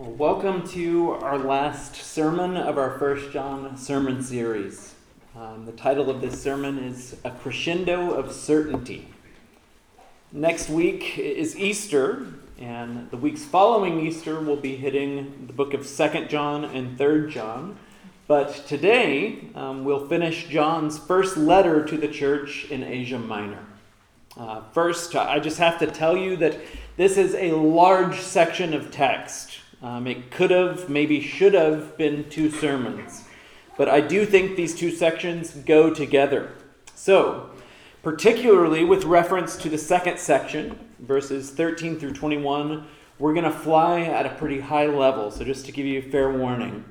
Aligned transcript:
Well, 0.00 0.12
welcome 0.12 0.66
to 0.68 1.10
our 1.10 1.36
last 1.36 1.94
sermon 1.94 2.56
of 2.56 2.78
our 2.78 2.98
First 2.98 3.32
John 3.32 3.76
sermon 3.76 4.22
series. 4.22 4.94
Um, 5.36 5.66
the 5.66 5.72
title 5.72 6.08
of 6.08 6.22
this 6.22 6.42
sermon 6.42 6.78
is 6.78 7.18
A 7.22 7.30
Crescendo 7.30 8.12
of 8.12 8.32
Certainty. 8.32 9.08
Next 10.32 10.70
week 10.70 11.18
is 11.18 11.54
Easter, 11.54 12.28
and 12.58 13.10
the 13.10 13.18
weeks 13.18 13.44
following 13.44 14.00
Easter 14.00 14.40
will 14.40 14.56
be 14.56 14.74
hitting 14.74 15.44
the 15.46 15.52
book 15.52 15.74
of 15.74 15.84
Second 15.84 16.30
John 16.30 16.64
and 16.64 16.96
Third 16.96 17.30
John. 17.30 17.76
But 18.26 18.54
today 18.66 19.50
um, 19.54 19.84
we'll 19.84 20.06
finish 20.06 20.46
John's 20.46 20.98
first 20.98 21.36
letter 21.36 21.84
to 21.84 21.98
the 21.98 22.08
church 22.08 22.64
in 22.70 22.82
Asia 22.82 23.18
Minor. 23.18 23.66
Uh, 24.34 24.62
first, 24.72 25.14
I 25.14 25.40
just 25.40 25.58
have 25.58 25.78
to 25.80 25.86
tell 25.86 26.16
you 26.16 26.38
that 26.38 26.56
this 26.96 27.18
is 27.18 27.34
a 27.34 27.52
large 27.52 28.18
section 28.18 28.72
of 28.72 28.90
text. 28.90 29.59
Um, 29.82 30.06
it 30.06 30.30
could 30.30 30.50
have, 30.50 30.88
maybe 30.88 31.20
should 31.20 31.54
have 31.54 31.96
been 31.96 32.28
two 32.28 32.50
sermons. 32.50 33.24
But 33.78 33.88
I 33.88 34.00
do 34.00 34.26
think 34.26 34.56
these 34.56 34.74
two 34.74 34.90
sections 34.90 35.52
go 35.52 35.92
together. 35.92 36.52
So, 36.94 37.50
particularly 38.02 38.84
with 38.84 39.04
reference 39.04 39.56
to 39.56 39.70
the 39.70 39.78
second 39.78 40.18
section, 40.18 40.78
verses 40.98 41.50
13 41.50 41.98
through 41.98 42.12
21, 42.12 42.86
we're 43.18 43.32
going 43.32 43.44
to 43.44 43.50
fly 43.50 44.02
at 44.02 44.26
a 44.26 44.30
pretty 44.30 44.60
high 44.60 44.86
level. 44.86 45.30
So, 45.30 45.44
just 45.44 45.64
to 45.66 45.72
give 45.72 45.86
you 45.86 46.00
a 46.00 46.02
fair 46.02 46.30
warning. 46.30 46.84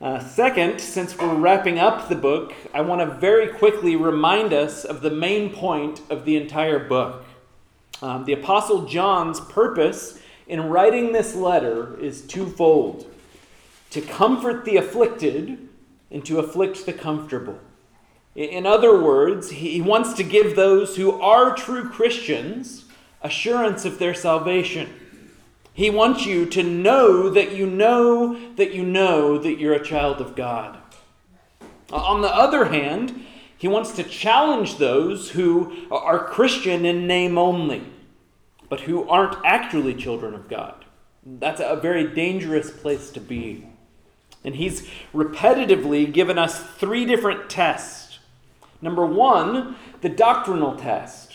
Uh, 0.00 0.18
second, 0.18 0.80
since 0.80 1.18
we're 1.18 1.34
wrapping 1.34 1.78
up 1.78 2.08
the 2.08 2.14
book, 2.14 2.54
I 2.72 2.80
want 2.80 3.00
to 3.00 3.18
very 3.18 3.48
quickly 3.48 3.96
remind 3.96 4.52
us 4.52 4.84
of 4.84 5.02
the 5.02 5.10
main 5.10 5.52
point 5.52 6.00
of 6.08 6.24
the 6.24 6.36
entire 6.36 6.78
book. 6.78 7.26
Um, 8.00 8.24
the 8.24 8.32
Apostle 8.32 8.86
John's 8.86 9.40
purpose 9.40 10.19
in 10.50 10.68
writing 10.68 11.12
this 11.12 11.36
letter 11.36 11.96
is 12.00 12.22
twofold 12.22 13.06
to 13.90 14.00
comfort 14.00 14.64
the 14.64 14.76
afflicted 14.76 15.68
and 16.10 16.24
to 16.24 16.40
afflict 16.40 16.84
the 16.86 16.92
comfortable. 16.92 17.56
In 18.34 18.66
other 18.66 19.00
words, 19.00 19.50
he 19.50 19.80
wants 19.80 20.12
to 20.14 20.24
give 20.24 20.56
those 20.56 20.96
who 20.96 21.12
are 21.20 21.54
true 21.54 21.88
Christians 21.88 22.86
assurance 23.22 23.84
of 23.84 24.00
their 24.00 24.12
salvation. 24.12 24.92
He 25.72 25.88
wants 25.88 26.26
you 26.26 26.46
to 26.46 26.64
know 26.64 27.30
that 27.30 27.52
you 27.52 27.66
know 27.66 28.36
that 28.56 28.74
you 28.74 28.82
know 28.82 29.38
that 29.38 29.60
you're 29.60 29.74
a 29.74 29.84
child 29.84 30.20
of 30.20 30.34
God. 30.34 30.78
On 31.92 32.22
the 32.22 32.34
other 32.34 32.64
hand, 32.64 33.24
he 33.56 33.68
wants 33.68 33.92
to 33.92 34.02
challenge 34.02 34.78
those 34.78 35.30
who 35.30 35.86
are 35.92 36.24
Christian 36.24 36.84
in 36.84 37.06
name 37.06 37.38
only 37.38 37.84
but 38.70 38.80
who 38.80 39.06
aren't 39.06 39.36
actually 39.44 39.94
children 39.94 40.32
of 40.32 40.48
God. 40.48 40.86
That's 41.26 41.60
a 41.60 41.76
very 41.76 42.14
dangerous 42.14 42.70
place 42.70 43.10
to 43.10 43.20
be. 43.20 43.66
And 44.42 44.54
he's 44.54 44.88
repetitively 45.12 46.10
given 46.10 46.38
us 46.38 46.62
three 46.62 47.04
different 47.04 47.50
tests. 47.50 48.20
Number 48.80 49.04
one, 49.04 49.76
the 50.00 50.08
doctrinal 50.08 50.76
test. 50.76 51.32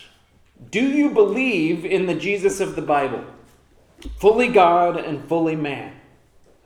Do 0.72 0.82
you 0.82 1.12
believe 1.12 1.86
in 1.86 2.08
the 2.08 2.16
Jesus 2.16 2.60
of 2.60 2.76
the 2.76 2.82
Bible? 2.82 3.24
Fully 4.18 4.48
God 4.48 4.98
and 4.98 5.28
fully 5.28 5.56
man, 5.56 5.94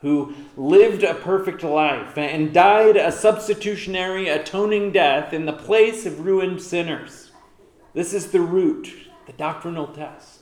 who 0.00 0.34
lived 0.56 1.02
a 1.02 1.14
perfect 1.14 1.62
life 1.62 2.16
and 2.16 2.54
died 2.54 2.96
a 2.96 3.12
substitutionary 3.12 4.28
atoning 4.28 4.92
death 4.92 5.32
in 5.32 5.44
the 5.44 5.52
place 5.52 6.06
of 6.06 6.24
ruined 6.24 6.62
sinners. 6.62 7.32
This 7.92 8.14
is 8.14 8.30
the 8.30 8.40
root, 8.40 8.90
the 9.26 9.32
doctrinal 9.32 9.88
test. 9.88 10.39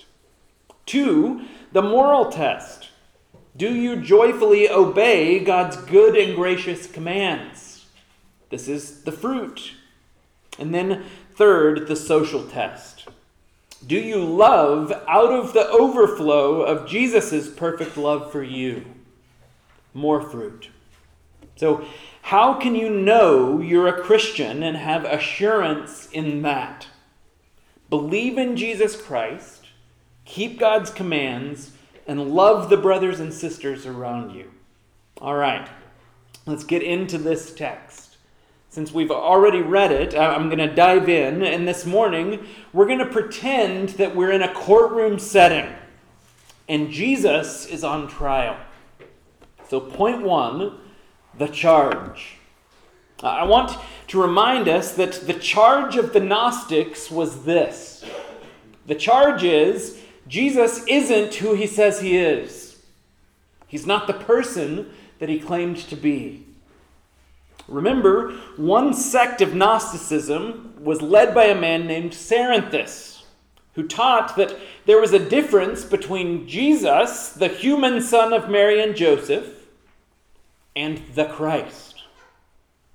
Two, 0.88 1.42
the 1.72 1.82
moral 1.82 2.32
test. 2.32 2.88
Do 3.54 3.74
you 3.74 3.96
joyfully 3.96 4.70
obey 4.70 5.38
God's 5.38 5.76
good 5.76 6.16
and 6.16 6.34
gracious 6.34 6.86
commands? 6.86 7.84
This 8.48 8.68
is 8.68 9.02
the 9.02 9.12
fruit. 9.12 9.74
And 10.58 10.74
then, 10.74 11.04
third, 11.34 11.88
the 11.88 11.94
social 11.94 12.46
test. 12.46 13.06
Do 13.86 13.96
you 13.96 14.24
love 14.24 14.90
out 15.06 15.30
of 15.30 15.52
the 15.52 15.68
overflow 15.68 16.62
of 16.62 16.88
Jesus' 16.88 17.50
perfect 17.50 17.98
love 17.98 18.32
for 18.32 18.42
you? 18.42 18.86
More 19.92 20.22
fruit. 20.22 20.70
So, 21.56 21.84
how 22.22 22.54
can 22.54 22.74
you 22.74 22.88
know 22.88 23.60
you're 23.60 23.88
a 23.88 24.02
Christian 24.02 24.62
and 24.62 24.78
have 24.78 25.04
assurance 25.04 26.08
in 26.12 26.40
that? 26.42 26.86
Believe 27.90 28.38
in 28.38 28.56
Jesus 28.56 28.98
Christ 28.98 29.57
keep 30.28 30.58
God's 30.58 30.90
commands, 30.90 31.72
and 32.06 32.30
love 32.30 32.68
the 32.68 32.76
brothers 32.76 33.18
and 33.18 33.32
sisters 33.32 33.86
around 33.86 34.30
you. 34.34 34.50
All 35.20 35.34
right, 35.34 35.68
let's 36.46 36.64
get 36.64 36.82
into 36.82 37.18
this 37.18 37.54
text. 37.54 38.18
Since 38.68 38.92
we've 38.92 39.10
already 39.10 39.62
read 39.62 39.90
it, 39.90 40.14
I'm 40.14 40.48
going 40.48 40.58
to 40.58 40.74
dive 40.74 41.08
in, 41.08 41.42
and 41.42 41.66
this 41.66 41.86
morning 41.86 42.46
we're 42.72 42.86
going 42.86 42.98
to 42.98 43.06
pretend 43.06 43.90
that 43.90 44.14
we're 44.14 44.30
in 44.30 44.42
a 44.42 44.52
courtroom 44.52 45.18
setting 45.18 45.74
and 46.68 46.90
Jesus 46.90 47.66
is 47.66 47.82
on 47.82 48.08
trial. 48.08 48.56
So, 49.68 49.80
point 49.80 50.22
one 50.22 50.78
the 51.36 51.48
charge. 51.48 52.36
I 53.22 53.44
want 53.44 53.76
to 54.08 54.20
remind 54.20 54.68
us 54.68 54.92
that 54.92 55.26
the 55.26 55.34
charge 55.34 55.96
of 55.96 56.12
the 56.12 56.20
Gnostics 56.20 57.10
was 57.10 57.44
this 57.44 58.04
the 58.86 58.94
charge 58.94 59.44
is 59.44 60.00
Jesus 60.28 60.84
isn't 60.86 61.34
who 61.36 61.54
he 61.54 61.66
says 61.66 62.00
he 62.00 62.16
is. 62.16 62.76
He's 63.66 63.86
not 63.86 64.06
the 64.06 64.12
person 64.12 64.90
that 65.18 65.28
he 65.28 65.40
claimed 65.40 65.78
to 65.78 65.96
be. 65.96 66.44
Remember, 67.66 68.32
one 68.56 68.94
sect 68.94 69.40
of 69.40 69.54
Gnosticism 69.54 70.74
was 70.80 71.02
led 71.02 71.34
by 71.34 71.44
a 71.46 71.60
man 71.60 71.86
named 71.86 72.12
Cerinthus, 72.12 73.24
who 73.74 73.86
taught 73.86 74.36
that 74.36 74.56
there 74.86 75.00
was 75.00 75.12
a 75.12 75.28
difference 75.28 75.84
between 75.84 76.46
Jesus, 76.46 77.30
the 77.30 77.48
human 77.48 78.00
son 78.00 78.32
of 78.32 78.48
Mary 78.48 78.82
and 78.82 78.96
Joseph, 78.96 79.66
and 80.74 81.02
the 81.14 81.26
Christ. 81.26 82.02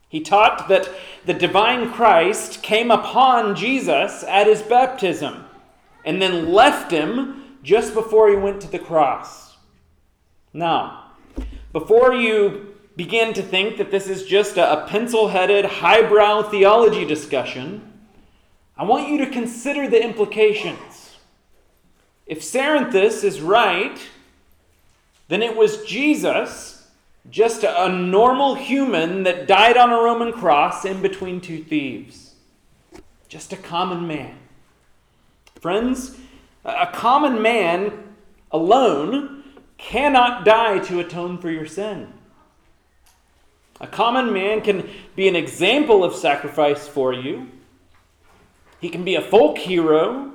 He 0.09 0.21
taught 0.21 0.67
that 0.69 0.89
the 1.25 1.33
divine 1.33 1.91
Christ 1.91 2.63
came 2.63 2.91
upon 2.91 3.55
Jesus 3.55 4.23
at 4.23 4.47
his 4.47 4.61
baptism 4.61 5.42
and 6.05 6.21
then 6.21 6.51
left 6.51 6.91
him 6.91 7.57
just 7.63 7.93
before 7.93 8.29
he 8.29 8.35
went 8.35 8.61
to 8.61 8.67
the 8.71 8.79
cross. 8.79 9.55
Now, 10.53 11.11
before 11.71 12.13
you 12.13 12.75
begin 12.95 13.33
to 13.33 13.41
think 13.41 13.77
that 13.77 13.89
this 13.89 14.07
is 14.07 14.25
just 14.25 14.57
a, 14.57 14.85
pencil 14.87 15.29
headed, 15.29 15.65
highbrow 15.65 16.43
theology 16.43 17.05
discussion, 17.05 17.91
I 18.77 18.83
want 18.83 19.09
you 19.09 19.17
to 19.19 19.29
consider 19.29 19.89
the 19.89 20.03
implications. 20.03 21.15
If 22.25 22.41
Cerinthus 22.41 23.23
is 23.23 23.41
right, 23.41 23.99
then 25.27 25.41
it 25.41 25.55
was 25.55 25.83
Jesus, 25.85 26.87
just 27.29 27.63
a 27.63 27.89
normal 27.89 28.55
human 28.55 29.23
that 29.23 29.47
died 29.47 29.77
on 29.77 29.91
a 29.91 29.95
Roman 29.95 30.31
cross 30.31 30.85
in 30.85 31.01
between 31.01 31.41
two 31.41 31.63
thieves. 31.63 32.35
Just 33.27 33.53
a 33.53 33.57
common 33.57 34.07
man. 34.07 34.37
Friends, 35.63 36.17
a 36.65 36.87
common 36.87 37.41
man 37.41 38.15
alone 38.51 39.45
cannot 39.77 40.43
die 40.43 40.79
to 40.79 40.99
atone 40.99 41.37
for 41.37 41.49
your 41.49 41.65
sin. 41.65 42.11
A 43.79 43.87
common 43.87 44.33
man 44.33 44.59
can 44.59 44.89
be 45.15 45.29
an 45.29 45.37
example 45.37 46.03
of 46.03 46.15
sacrifice 46.15 46.89
for 46.89 47.13
you. 47.13 47.47
He 48.81 48.89
can 48.89 49.05
be 49.05 49.15
a 49.15 49.21
folk 49.21 49.57
hero. 49.57 50.33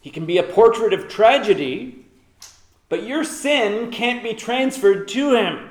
He 0.00 0.10
can 0.10 0.26
be 0.26 0.38
a 0.38 0.42
portrait 0.42 0.92
of 0.92 1.06
tragedy. 1.06 2.04
But 2.88 3.04
your 3.04 3.22
sin 3.22 3.92
can't 3.92 4.24
be 4.24 4.34
transferred 4.34 5.06
to 5.06 5.36
him, 5.36 5.70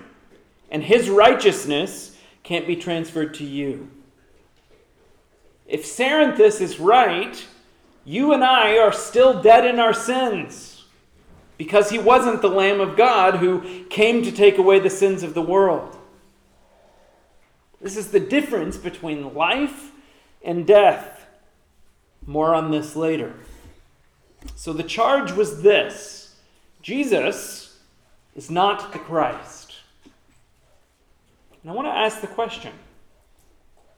and 0.69 0.81
his 0.81 1.10
righteousness 1.10 2.16
can't 2.44 2.66
be 2.66 2.78
transferred 2.78 3.34
to 3.34 3.44
you. 3.44 3.92
If 5.68 5.84
Cerinthus 5.84 6.62
is 6.62 6.80
right, 6.80 7.45
you 8.03 8.33
and 8.33 8.44
I 8.44 8.77
are 8.77 8.92
still 8.92 9.42
dead 9.42 9.65
in 9.65 9.80
our 9.80 9.94
sins 9.94 10.86
because 11.57 11.92
he 11.92 12.00
wasn't 12.00 12.42
the 12.42 12.50
Lamb 12.50 12.81
of 12.81 12.98
God 12.98 13.36
who 13.36 13.86
came 13.86 14.24
to 14.24 14.31
take 14.31 14.57
away 14.57 14.80
the 14.80 14.89
sins 14.89 15.21
of 15.21 15.33
the 15.33 15.42
world. 15.42 15.95
This 17.80 17.98
is 17.98 18.09
the 18.12 18.19
difference 18.19 18.77
between 18.77 19.33
life 19.33 19.92
and 20.44 20.65
death. 20.65 21.27
More 22.25 22.53
on 22.53 22.71
this 22.71 22.95
later. 22.95 23.33
So 24.56 24.74
the 24.74 24.83
charge 24.83 25.31
was 25.31 25.62
this 25.62 26.36
Jesus 26.81 27.80
is 28.36 28.50
not 28.50 28.94
the 28.94 29.00
Christ. 29.00 29.75
And 31.62 31.71
I 31.71 31.75
want 31.75 31.88
to 31.88 31.92
ask 31.92 32.21
the 32.21 32.27
question 32.27 32.74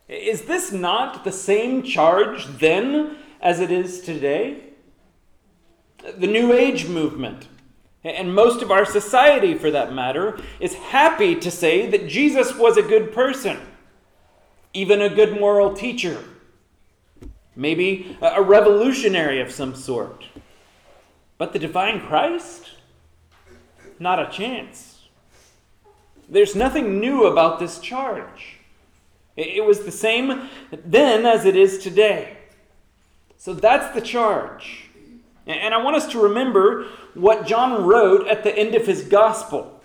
Is 0.07 0.43
this 0.43 0.71
not 0.71 1.23
the 1.23 1.31
same 1.31 1.83
charge 1.83 2.45
then 2.47 3.17
as 3.43 3.59
it 3.59 3.69
is 3.69 4.01
today. 4.01 4.63
The 6.17 6.25
New 6.25 6.51
Age 6.51 6.87
movement 6.87 7.47
and 8.03 8.33
most 8.33 8.61
of 8.61 8.71
our 8.71 8.85
society 8.85 9.53
for 9.53 9.71
that 9.71 9.93
matter, 9.93 10.37
is 10.59 10.73
happy 10.73 11.35
to 11.35 11.49
say 11.49 11.89
that 11.89 12.07
Jesus 12.07 12.55
was 12.55 12.77
a 12.77 12.81
good 12.81 13.13
person, 13.13 13.59
even 14.73 15.01
a 15.01 15.13
good 15.13 15.39
moral 15.39 15.73
teacher, 15.73 16.21
maybe 17.55 18.17
a 18.21 18.41
revolutionary 18.41 19.39
of 19.39 19.51
some 19.51 19.73
sort. 19.73 20.25
But 21.37 21.53
the 21.53 21.59
divine 21.59 22.01
Christ? 22.01 22.71
Not 23.99 24.19
a 24.19 24.29
chance. 24.31 25.07
There's 26.27 26.55
nothing 26.55 26.99
new 26.99 27.25
about 27.25 27.59
this 27.59 27.79
charge. 27.79 28.57
It 29.35 29.65
was 29.65 29.85
the 29.85 29.91
same 29.91 30.49
then 30.71 31.25
as 31.25 31.45
it 31.45 31.55
is 31.55 31.79
today. 31.79 32.37
So 33.43 33.53
that's 33.53 33.93
the 33.93 33.99
charge. 33.99 34.85
And 35.45 35.73
I 35.73 35.83
want 35.83 35.97
us 35.97 36.09
to 36.13 36.23
remember 36.23 36.85
what 37.13 37.45
John 37.45 37.83
wrote 37.83 38.25
at 38.29 38.45
the 38.45 38.57
end 38.57 38.73
of 38.73 38.85
his 38.85 39.01
gospel, 39.01 39.81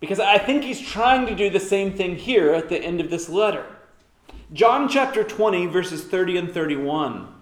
because 0.00 0.18
I 0.18 0.38
think 0.38 0.64
he's 0.64 0.80
trying 0.80 1.24
to 1.28 1.36
do 1.36 1.48
the 1.48 1.60
same 1.60 1.92
thing 1.92 2.16
here 2.16 2.52
at 2.52 2.68
the 2.68 2.82
end 2.82 3.00
of 3.00 3.08
this 3.08 3.28
letter. 3.28 3.64
John 4.52 4.88
chapter 4.88 5.22
20, 5.22 5.66
verses 5.66 6.02
30 6.02 6.36
and 6.36 6.50
31. 6.50 7.32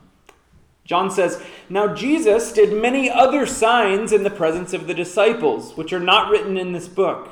John 0.84 1.10
says, 1.10 1.42
Now 1.70 1.94
Jesus 1.94 2.52
did 2.52 2.78
many 2.78 3.10
other 3.10 3.46
signs 3.46 4.12
in 4.12 4.22
the 4.22 4.28
presence 4.28 4.74
of 4.74 4.86
the 4.86 4.92
disciples, 4.92 5.78
which 5.78 5.94
are 5.94 5.98
not 5.98 6.30
written 6.30 6.58
in 6.58 6.72
this 6.72 6.88
book. 6.88 7.30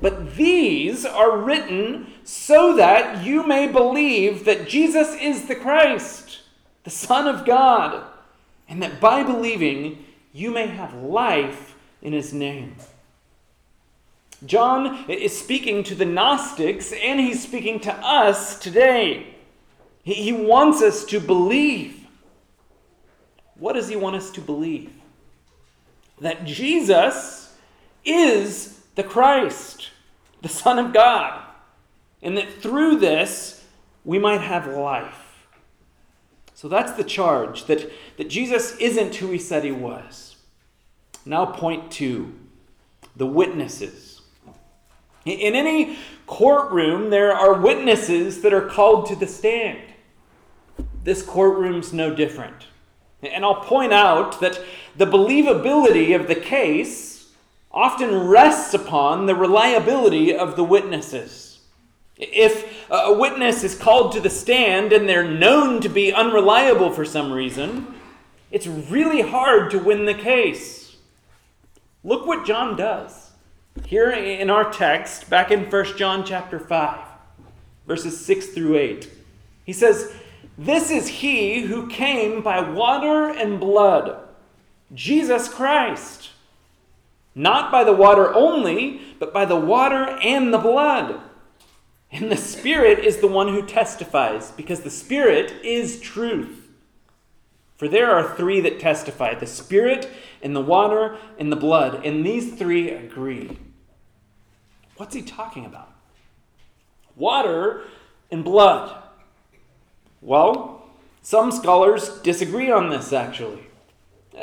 But 0.00 0.36
these 0.36 1.04
are 1.04 1.36
written 1.36 2.06
so 2.24 2.74
that 2.76 3.22
you 3.22 3.46
may 3.46 3.66
believe 3.66 4.46
that 4.46 4.66
Jesus 4.66 5.14
is 5.20 5.46
the 5.46 5.56
Christ, 5.56 6.29
the 6.84 6.90
Son 6.90 7.26
of 7.26 7.44
God 7.44 8.04
and 8.68 8.82
that 8.82 9.00
by 9.00 9.22
believing 9.22 10.04
you 10.32 10.50
may 10.50 10.66
have 10.66 10.94
life 10.94 11.74
in 12.02 12.12
his 12.12 12.32
name. 12.32 12.76
John 14.46 15.04
is 15.10 15.38
speaking 15.38 15.82
to 15.84 15.94
the 15.94 16.06
Gnostics 16.06 16.92
and 16.92 17.20
he's 17.20 17.42
speaking 17.42 17.80
to 17.80 17.94
us 17.94 18.58
today. 18.58 19.34
He 20.02 20.32
wants 20.32 20.82
us 20.82 21.04
to 21.06 21.20
believe. 21.20 22.06
What 23.56 23.74
does 23.74 23.88
he 23.88 23.96
want 23.96 24.16
us 24.16 24.30
to 24.32 24.40
believe? 24.40 24.92
That 26.20 26.46
Jesus 26.46 27.54
is 28.04 28.80
the 28.94 29.02
Christ, 29.02 29.90
the 30.40 30.48
Son 30.48 30.78
of 30.78 30.94
God, 30.94 31.42
and 32.22 32.36
that 32.38 32.62
through 32.62 32.96
this 32.96 33.64
we 34.04 34.18
might 34.18 34.40
have 34.40 34.66
life. 34.66 35.19
So 36.60 36.68
that's 36.68 36.92
the 36.92 37.04
charge 37.04 37.64
that, 37.64 37.90
that 38.18 38.28
Jesus 38.28 38.76
isn't 38.76 39.14
who 39.14 39.28
he 39.28 39.38
said 39.38 39.64
he 39.64 39.72
was. 39.72 40.36
Now, 41.24 41.46
point 41.46 41.90
two 41.90 42.34
the 43.16 43.24
witnesses. 43.24 44.20
In 45.24 45.54
any 45.54 45.96
courtroom, 46.26 47.08
there 47.08 47.32
are 47.32 47.58
witnesses 47.58 48.42
that 48.42 48.52
are 48.52 48.68
called 48.68 49.06
to 49.06 49.16
the 49.16 49.26
stand. 49.26 49.80
This 51.02 51.22
courtroom's 51.22 51.94
no 51.94 52.14
different. 52.14 52.66
And 53.22 53.42
I'll 53.42 53.64
point 53.64 53.94
out 53.94 54.38
that 54.42 54.60
the 54.98 55.06
believability 55.06 56.14
of 56.14 56.28
the 56.28 56.34
case 56.34 57.32
often 57.72 58.28
rests 58.28 58.74
upon 58.74 59.24
the 59.24 59.34
reliability 59.34 60.36
of 60.36 60.56
the 60.56 60.64
witnesses. 60.64 61.49
If 62.20 62.86
a 62.90 63.12
witness 63.14 63.64
is 63.64 63.74
called 63.74 64.12
to 64.12 64.20
the 64.20 64.28
stand 64.28 64.92
and 64.92 65.08
they're 65.08 65.24
known 65.24 65.80
to 65.80 65.88
be 65.88 66.12
unreliable 66.12 66.90
for 66.90 67.04
some 67.04 67.32
reason, 67.32 67.94
it's 68.50 68.66
really 68.66 69.22
hard 69.22 69.70
to 69.70 69.78
win 69.78 70.04
the 70.04 70.14
case. 70.14 70.96
Look 72.04 72.26
what 72.26 72.46
John 72.46 72.76
does. 72.76 73.30
Here 73.86 74.10
in 74.10 74.50
our 74.50 74.70
text, 74.70 75.30
back 75.30 75.50
in 75.50 75.70
1 75.70 75.96
John 75.96 76.24
chapter 76.24 76.58
5, 76.58 76.98
verses 77.86 78.22
6 78.24 78.48
through 78.48 78.76
8. 78.76 79.10
He 79.64 79.72
says, 79.72 80.12
This 80.58 80.90
is 80.90 81.08
he 81.08 81.62
who 81.62 81.88
came 81.88 82.42
by 82.42 82.60
water 82.60 83.28
and 83.30 83.58
blood, 83.58 84.18
Jesus 84.92 85.48
Christ. 85.48 86.30
Not 87.34 87.72
by 87.72 87.84
the 87.84 87.92
water 87.92 88.34
only, 88.34 89.00
but 89.18 89.32
by 89.32 89.46
the 89.46 89.56
water 89.56 90.18
and 90.22 90.52
the 90.52 90.58
blood. 90.58 91.20
And 92.12 92.30
the 92.30 92.36
Spirit 92.36 92.98
is 92.98 93.18
the 93.18 93.28
one 93.28 93.48
who 93.48 93.64
testifies, 93.64 94.50
because 94.52 94.80
the 94.80 94.90
Spirit 94.90 95.52
is 95.64 96.00
truth. 96.00 96.68
For 97.76 97.88
there 97.88 98.10
are 98.10 98.36
three 98.36 98.60
that 98.60 98.80
testify 98.80 99.34
the 99.34 99.46
Spirit, 99.46 100.08
and 100.42 100.54
the 100.54 100.60
water, 100.60 101.16
and 101.38 101.52
the 101.52 101.56
blood, 101.56 102.04
and 102.04 102.26
these 102.26 102.54
three 102.54 102.90
agree. 102.90 103.58
What's 104.96 105.14
he 105.14 105.22
talking 105.22 105.64
about? 105.64 105.92
Water 107.16 107.84
and 108.30 108.44
blood. 108.44 109.02
Well, 110.20 110.84
some 111.22 111.52
scholars 111.52 112.18
disagree 112.20 112.70
on 112.70 112.90
this, 112.90 113.12
actually. 113.12 113.62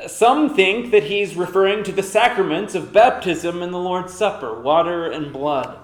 Some 0.07 0.55
think 0.55 0.91
that 0.91 1.03
he's 1.03 1.35
referring 1.35 1.83
to 1.83 1.91
the 1.91 2.03
sacraments 2.03 2.75
of 2.75 2.93
baptism 2.93 3.61
and 3.61 3.73
the 3.73 3.77
Lord's 3.77 4.13
Supper, 4.13 4.59
water 4.59 5.11
and 5.11 5.33
blood. 5.33 5.79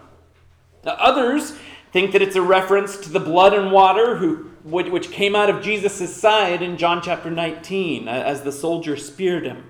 Now, 0.84 0.94
others 0.94 1.54
think 1.94 2.12
that 2.12 2.24
it's 2.24 2.36
a 2.36 2.42
reference 2.42 2.98
to 2.98 3.10
the 3.10 3.20
blood 3.20 3.54
and 3.54 3.72
water 3.72 4.18
who, 4.18 4.50
which 4.64 5.12
came 5.12 5.36
out 5.36 5.50
of 5.50 5.62
Jesus' 5.62 6.14
side 6.14 6.64
in 6.64 6.76
John 6.76 7.04
chapter 7.04 7.30
19 7.30 8.08
as 8.08 8.42
the 8.42 8.52
soldier 8.52 8.98
speared 8.98 9.46
him. 9.46 9.64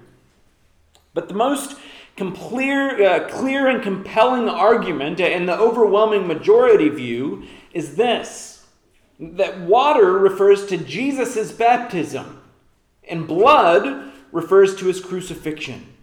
But 1.13 1.27
the 1.27 1.33
most 1.33 1.77
clear, 2.15 3.03
uh, 3.03 3.27
clear 3.27 3.67
and 3.67 3.83
compelling 3.83 4.47
argument, 4.47 5.19
and 5.19 5.49
the 5.49 5.57
overwhelming 5.57 6.25
majority 6.25 6.87
view, 6.87 7.43
is 7.73 7.97
this 7.97 8.65
that 9.19 9.59
water 9.59 10.17
refers 10.17 10.65
to 10.67 10.77
Jesus' 10.77 11.51
baptism, 11.51 12.41
and 13.07 13.27
blood 13.27 14.11
refers 14.31 14.75
to 14.77 14.85
his 14.85 15.01
crucifixion. 15.01 15.93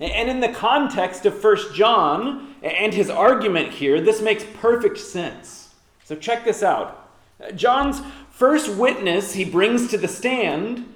And 0.00 0.30
in 0.30 0.40
the 0.40 0.48
context 0.48 1.26
of 1.26 1.44
1 1.44 1.74
John 1.74 2.54
and 2.62 2.94
his 2.94 3.10
argument 3.10 3.72
here, 3.72 4.00
this 4.00 4.22
makes 4.22 4.44
perfect 4.54 4.98
sense. 4.98 5.74
So 6.04 6.16
check 6.16 6.44
this 6.44 6.62
out. 6.62 7.10
John's 7.54 8.00
first 8.30 8.74
witness 8.74 9.34
he 9.34 9.44
brings 9.44 9.88
to 9.88 9.98
the 9.98 10.08
stand 10.08 10.92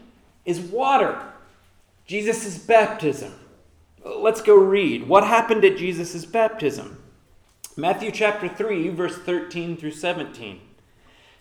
is 0.46 0.58
water, 0.58 1.22
Jesus' 2.06 2.58
baptism. 2.58 3.32
Let's 4.04 4.40
go 4.40 4.56
read. 4.56 5.08
What 5.08 5.24
happened 5.24 5.64
at 5.64 5.76
Jesus' 5.76 6.24
baptism? 6.24 7.02
Matthew 7.76 8.10
chapter 8.10 8.48
3, 8.48 8.88
verse 8.90 9.16
13 9.16 9.76
through 9.76 9.92
17. 9.92 10.60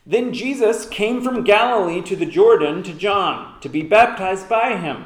Then 0.05 0.33
Jesus 0.33 0.85
came 0.85 1.21
from 1.21 1.43
Galilee 1.43 2.01
to 2.01 2.15
the 2.15 2.25
Jordan 2.25 2.83
to 2.83 2.93
John 2.93 3.59
to 3.61 3.69
be 3.69 3.83
baptized 3.83 4.49
by 4.49 4.77
him. 4.77 5.05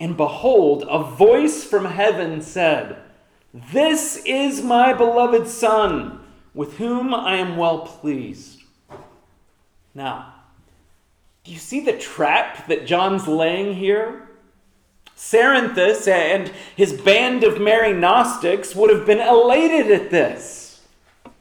And 0.00 0.16
behold, 0.16 0.84
a 0.88 1.02
voice 1.02 1.64
from 1.64 1.84
heaven 1.84 2.40
said, 2.40 2.98
This 3.72 4.22
is 4.24 4.62
my 4.62 4.92
beloved 4.92 5.46
Son, 5.48 6.20
with 6.52 6.78
whom 6.78 7.14
I 7.14 7.36
am 7.36 7.56
well 7.56 7.80
pleased. 7.80 8.62
Now, 9.94 10.34
do 11.44 11.52
you 11.52 11.58
see 11.58 11.80
the 11.80 11.96
trap 11.96 12.66
that 12.68 12.86
John's 12.86 13.28
laying 13.28 13.74
here? 13.74 14.28
Cerinthus 15.16 16.08
and 16.08 16.50
his 16.76 16.92
band 16.92 17.44
of 17.44 17.60
merry 17.60 17.92
Gnostics 17.92 18.74
would 18.74 18.90
have 18.90 19.06
been 19.06 19.20
elated 19.20 19.90
at 19.90 20.10
this. 20.10 20.82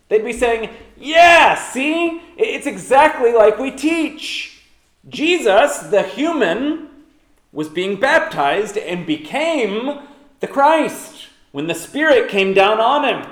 They'd 0.09 0.23
be 0.23 0.33
saying, 0.33 0.69
Yeah, 0.97 1.55
see? 1.55 2.21
It's 2.37 2.67
exactly 2.67 3.33
like 3.33 3.57
we 3.57 3.71
teach. 3.71 4.63
Jesus, 5.09 5.79
the 5.79 6.03
human, 6.03 6.89
was 7.53 7.69
being 7.69 7.99
baptized 7.99 8.77
and 8.77 9.05
became 9.05 10.01
the 10.39 10.47
Christ 10.47 11.27
when 11.51 11.67
the 11.67 11.75
Spirit 11.75 12.29
came 12.29 12.53
down 12.53 12.79
on 12.79 13.05
him. 13.05 13.31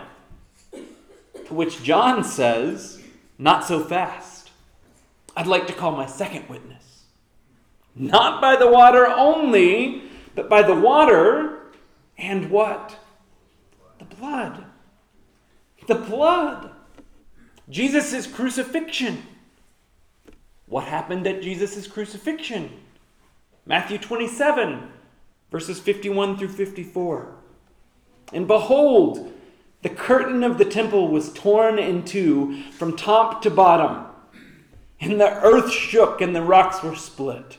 To 1.48 1.54
which 1.54 1.84
John 1.84 2.24
says, 2.24 3.02
Not 3.38 3.66
so 3.66 3.84
fast. 3.84 4.52
I'd 5.36 5.48
like 5.48 5.68
to 5.68 5.74
call 5.74 5.92
my 5.92 6.06
second 6.06 6.48
witness. 6.48 7.04
Not 7.96 8.40
by 8.40 8.56
the 8.56 8.70
water 8.70 9.08
only, 9.08 10.04
but 10.36 10.48
by 10.48 10.62
the 10.62 10.76
water 10.76 11.58
and 12.18 12.50
what? 12.52 12.96
The 13.98 14.06
blood. 14.06 14.66
The 15.88 15.96
blood. 15.96 16.72
Jesus' 17.70 18.28
crucifixion. 18.28 19.24
What 20.68 20.86
happened 20.86 21.26
at 21.26 21.42
Jesus' 21.42 21.88
crucifixion? 21.88 22.70
Matthew 23.66 24.00
27, 24.00 24.90
verses 25.52 25.80
51 25.80 26.38
through 26.38 26.50
54. 26.50 27.36
And 28.34 28.48
behold, 28.48 29.32
the 29.84 29.90
curtain 29.90 30.44
of 30.44 30.58
the 30.58 30.66
temple 30.66 31.10
was 31.10 31.34
torn 31.34 31.78
in 31.78 32.04
two 32.04 32.64
from 32.72 32.96
top 32.96 33.42
to 33.44 33.50
bottom, 33.50 34.06
and 35.00 35.20
the 35.20 35.34
earth 35.44 35.72
shook 35.72 36.22
and 36.22 36.36
the 36.36 36.42
rocks 36.42 36.84
were 36.84 36.96
split. 36.96 37.58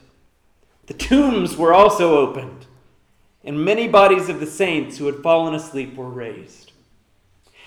The 0.86 0.94
tombs 0.94 1.56
were 1.56 1.72
also 1.72 2.18
opened, 2.18 2.66
and 3.44 3.64
many 3.64 3.88
bodies 3.88 4.28
of 4.28 4.40
the 4.40 4.46
saints 4.46 4.98
who 4.98 5.06
had 5.06 5.22
fallen 5.22 5.54
asleep 5.54 5.94
were 5.94 6.08
raised. 6.08 6.72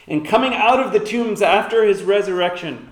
And 0.08 0.26
coming 0.26 0.54
out 0.54 0.80
of 0.80 0.92
the 0.92 1.00
tombs 1.00 1.42
after 1.42 1.86
his 1.86 2.04
resurrection, 2.04 2.92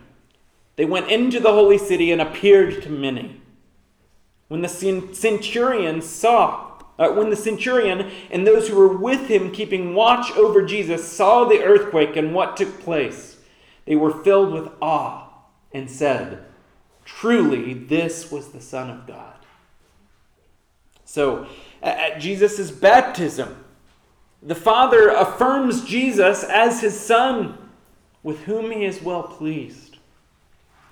they 0.75 0.85
went 0.85 1.11
into 1.11 1.39
the 1.39 1.51
holy 1.51 1.77
city 1.77 2.11
and 2.11 2.21
appeared 2.21 2.81
to 2.83 2.89
many. 2.89 3.41
When 4.53 4.61
the 4.61 4.69
centurion 4.69 6.03
saw, 6.03 6.73
uh, 6.99 7.09
when 7.09 7.31
the 7.31 7.35
centurion 7.35 8.11
and 8.29 8.45
those 8.45 8.67
who 8.67 8.75
were 8.75 8.95
with 8.95 9.27
him 9.27 9.49
keeping 9.49 9.95
watch 9.95 10.31
over 10.33 10.61
Jesus 10.61 11.11
saw 11.11 11.45
the 11.45 11.63
earthquake 11.63 12.15
and 12.15 12.35
what 12.35 12.55
took 12.55 12.79
place, 12.79 13.37
they 13.87 13.95
were 13.95 14.23
filled 14.23 14.53
with 14.53 14.69
awe 14.79 15.27
and 15.73 15.89
said, 15.89 16.45
Truly, 17.03 17.73
this 17.73 18.31
was 18.31 18.49
the 18.49 18.61
Son 18.61 18.91
of 18.91 19.07
God. 19.07 19.33
So, 21.03 21.47
at 21.81 22.19
Jesus' 22.19 22.69
baptism, 22.69 23.65
the 24.43 24.53
Father 24.53 25.09
affirms 25.09 25.83
Jesus 25.83 26.43
as 26.43 26.81
his 26.81 26.99
Son, 26.99 27.57
with 28.21 28.41
whom 28.41 28.69
he 28.69 28.85
is 28.85 29.01
well 29.01 29.23
pleased. 29.23 29.92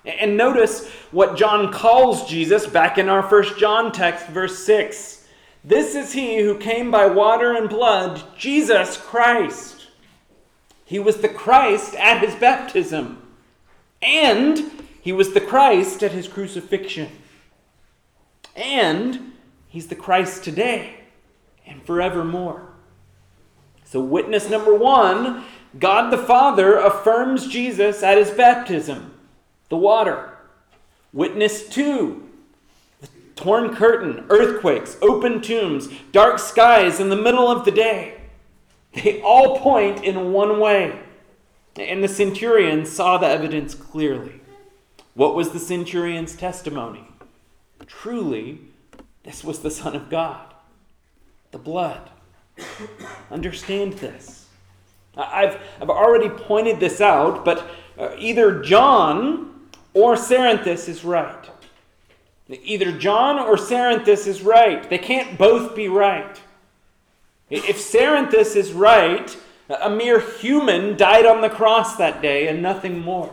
And 0.04 0.36
notice 0.36 0.88
what 1.10 1.36
John 1.36 1.72
calls 1.72 2.28
Jesus 2.28 2.66
back 2.66 2.98
in 2.98 3.08
our 3.08 3.22
first 3.22 3.58
John 3.58 3.92
text, 3.92 4.26
verse 4.26 4.64
6. 4.64 5.26
This 5.64 5.94
is 5.94 6.12
he 6.12 6.40
who 6.40 6.58
came 6.58 6.90
by 6.90 7.06
water 7.06 7.56
and 7.56 7.68
blood, 7.68 8.22
Jesus 8.36 8.96
Christ. 8.96 9.86
He 10.84 10.98
was 10.98 11.18
the 11.18 11.28
Christ 11.28 11.94
at 11.94 12.22
his 12.22 12.34
baptism, 12.34 13.22
and 14.02 14.70
he 15.00 15.12
was 15.12 15.32
the 15.32 15.40
Christ 15.40 16.02
at 16.02 16.12
his 16.12 16.28
crucifixion. 16.28 17.08
And 18.56 19.32
he's 19.68 19.86
the 19.86 19.94
Christ 19.94 20.44
today 20.44 20.96
and 21.64 21.82
forevermore. 21.82 22.68
So, 23.84 24.00
witness 24.00 24.50
number 24.50 24.74
one 24.74 25.44
God 25.78 26.10
the 26.10 26.18
Father 26.18 26.76
affirms 26.76 27.46
Jesus 27.46 28.02
at 28.02 28.18
his 28.18 28.30
baptism, 28.30 29.11
the 29.72 29.78
water. 29.78 30.36
Witness 31.14 31.66
two 31.66 32.28
the 33.00 33.08
torn 33.34 33.74
curtain, 33.74 34.26
earthquakes, 34.28 34.98
open 35.00 35.40
tombs, 35.40 35.88
dark 36.12 36.38
skies 36.38 37.00
in 37.00 37.08
the 37.08 37.16
middle 37.16 37.48
of 37.48 37.64
the 37.64 37.70
day. 37.70 38.20
They 38.92 39.22
all 39.22 39.58
point 39.60 40.04
in 40.04 40.34
one 40.34 40.60
way. 40.60 41.00
And 41.76 42.04
the 42.04 42.08
centurion 42.08 42.84
saw 42.84 43.16
the 43.16 43.26
evidence 43.26 43.74
clearly. 43.74 44.42
What 45.14 45.34
was 45.34 45.52
the 45.52 45.58
centurion's 45.58 46.36
testimony? 46.36 47.08
Truly, 47.86 48.60
this 49.24 49.42
was 49.42 49.60
the 49.60 49.70
Son 49.70 49.96
of 49.96 50.10
God, 50.10 50.52
the 51.50 51.58
blood. 51.58 52.10
Understand 53.30 53.94
this. 53.94 54.48
I've, 55.16 55.58
I've 55.80 55.88
already 55.88 56.28
pointed 56.28 56.78
this 56.78 57.00
out, 57.00 57.42
but 57.42 57.70
uh, 57.98 58.14
either 58.18 58.60
John 58.60 59.51
or 59.94 60.14
Cerinthus 60.14 60.88
is 60.88 61.04
right. 61.04 61.48
Either 62.48 62.92
John 62.92 63.38
or 63.38 63.56
Cerinthus 63.56 64.26
is 64.26 64.42
right. 64.42 64.88
They 64.88 64.98
can't 64.98 65.38
both 65.38 65.74
be 65.74 65.88
right. 65.88 66.40
If 67.48 67.78
Cerinthus 67.78 68.56
is 68.56 68.72
right, 68.72 69.36
a 69.68 69.90
mere 69.90 70.20
human 70.20 70.96
died 70.96 71.26
on 71.26 71.40
the 71.40 71.50
cross 71.50 71.96
that 71.96 72.20
day 72.20 72.48
and 72.48 72.62
nothing 72.62 73.00
more. 73.00 73.32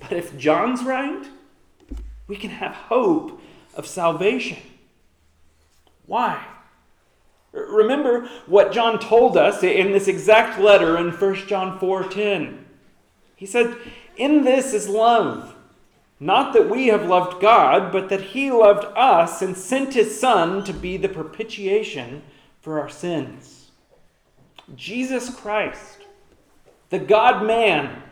But 0.00 0.12
if 0.12 0.36
John's 0.38 0.82
right, 0.82 1.26
we 2.26 2.36
can 2.36 2.50
have 2.50 2.72
hope 2.72 3.40
of 3.74 3.86
salvation. 3.86 4.58
Why? 6.06 6.44
Remember 7.52 8.28
what 8.46 8.72
John 8.72 8.98
told 8.98 9.36
us 9.36 9.62
in 9.62 9.92
this 9.92 10.08
exact 10.08 10.60
letter 10.60 10.96
in 10.96 11.10
1 11.10 11.34
John 11.48 11.78
4:10. 11.78 12.64
He 13.36 13.46
said, 13.46 13.76
"In 14.20 14.44
this 14.44 14.74
is 14.74 14.86
love, 14.86 15.54
not 16.20 16.52
that 16.52 16.68
we 16.68 16.88
have 16.88 17.08
loved 17.08 17.40
God, 17.40 17.90
but 17.90 18.10
that 18.10 18.20
he 18.20 18.50
loved 18.50 18.84
us 18.94 19.40
and 19.40 19.56
sent 19.56 19.94
his 19.94 20.20
son 20.20 20.62
to 20.64 20.74
be 20.74 20.98
the 20.98 21.08
propitiation 21.08 22.22
for 22.60 22.78
our 22.78 22.90
sins." 22.90 23.70
Jesus 24.76 25.34
Christ, 25.34 26.04
the 26.90 26.98
God 26.98 27.46
man, 27.46 28.02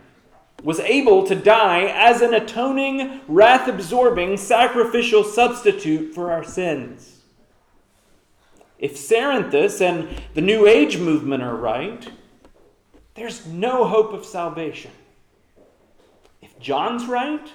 was 0.65 0.81
able 0.81 1.25
to 1.25 1.35
die 1.35 1.83
as 1.85 2.23
an 2.23 2.33
atoning, 2.33 3.21
wrath 3.29 3.69
absorbing, 3.69 4.39
sacrificial 4.39 5.23
substitute 5.23 6.15
for 6.15 6.33
our 6.33 6.43
sins. 6.43 7.21
If 8.79 8.97
Cerinthus 8.97 9.83
and 9.83 10.09
the 10.33 10.41
New 10.41 10.67
Age 10.67 10.97
movement 10.97 11.43
are 11.43 11.55
right, 11.55 12.09
there's 13.15 13.47
no 13.47 13.85
hope 13.85 14.15
of 14.15 14.25
salvation. 14.25 14.93
John's 16.61 17.07
right, 17.07 17.49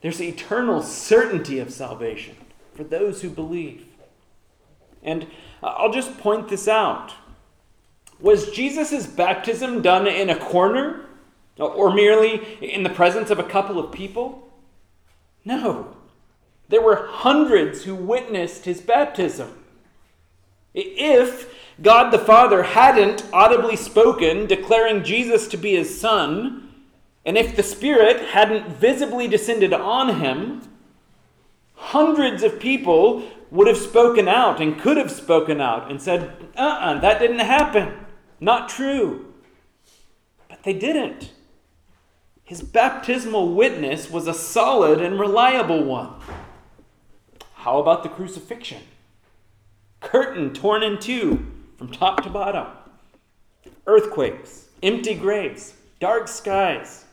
there's 0.00 0.20
eternal 0.20 0.82
certainty 0.82 1.58
of 1.58 1.72
salvation 1.72 2.36
for 2.74 2.84
those 2.84 3.22
who 3.22 3.30
believe. 3.30 3.86
And 5.02 5.26
I'll 5.62 5.92
just 5.92 6.18
point 6.18 6.48
this 6.48 6.68
out. 6.68 7.12
Was 8.20 8.50
Jesus' 8.50 9.06
baptism 9.06 9.82
done 9.82 10.06
in 10.06 10.30
a 10.30 10.38
corner 10.38 11.06
or 11.58 11.92
merely 11.92 12.36
in 12.60 12.82
the 12.82 12.90
presence 12.90 13.30
of 13.30 13.38
a 13.38 13.44
couple 13.44 13.78
of 13.78 13.92
people? 13.92 14.48
No. 15.44 15.96
There 16.68 16.82
were 16.82 17.06
hundreds 17.08 17.84
who 17.84 17.94
witnessed 17.94 18.64
his 18.64 18.80
baptism. 18.80 19.58
If 20.72 21.52
God 21.82 22.10
the 22.10 22.18
Father 22.18 22.62
hadn't 22.62 23.26
audibly 23.32 23.76
spoken, 23.76 24.46
declaring 24.46 25.04
Jesus 25.04 25.48
to 25.48 25.56
be 25.56 25.74
his 25.74 26.00
Son, 26.00 26.71
and 27.24 27.36
if 27.36 27.56
the 27.56 27.62
Spirit 27.62 28.30
hadn't 28.30 28.68
visibly 28.68 29.28
descended 29.28 29.72
on 29.72 30.20
him, 30.20 30.62
hundreds 31.74 32.42
of 32.42 32.60
people 32.60 33.22
would 33.50 33.66
have 33.66 33.76
spoken 33.76 34.28
out 34.28 34.60
and 34.60 34.80
could 34.80 34.96
have 34.96 35.10
spoken 35.10 35.60
out 35.60 35.90
and 35.90 36.00
said, 36.00 36.34
uh 36.56 36.60
uh-uh, 36.60 36.94
uh 36.96 37.00
that 37.00 37.18
didn't 37.18 37.40
happen. 37.40 37.92
Not 38.40 38.68
true. 38.68 39.32
But 40.48 40.62
they 40.62 40.72
didn't. 40.72 41.32
His 42.44 42.62
baptismal 42.62 43.54
witness 43.54 44.10
was 44.10 44.26
a 44.26 44.34
solid 44.34 45.00
and 45.00 45.18
reliable 45.18 45.84
one. 45.84 46.14
How 47.54 47.78
about 47.78 48.02
the 48.02 48.08
crucifixion? 48.08 48.82
curtain 50.02 50.52
torn 50.52 50.82
in 50.82 50.98
two 50.98 51.46
from 51.78 51.88
top 51.90 52.22
to 52.22 52.28
bottom, 52.28 52.66
earthquakes, 53.86 54.66
empty 54.82 55.14
graves, 55.14 55.74
dark 56.00 56.28
skies. 56.28 57.04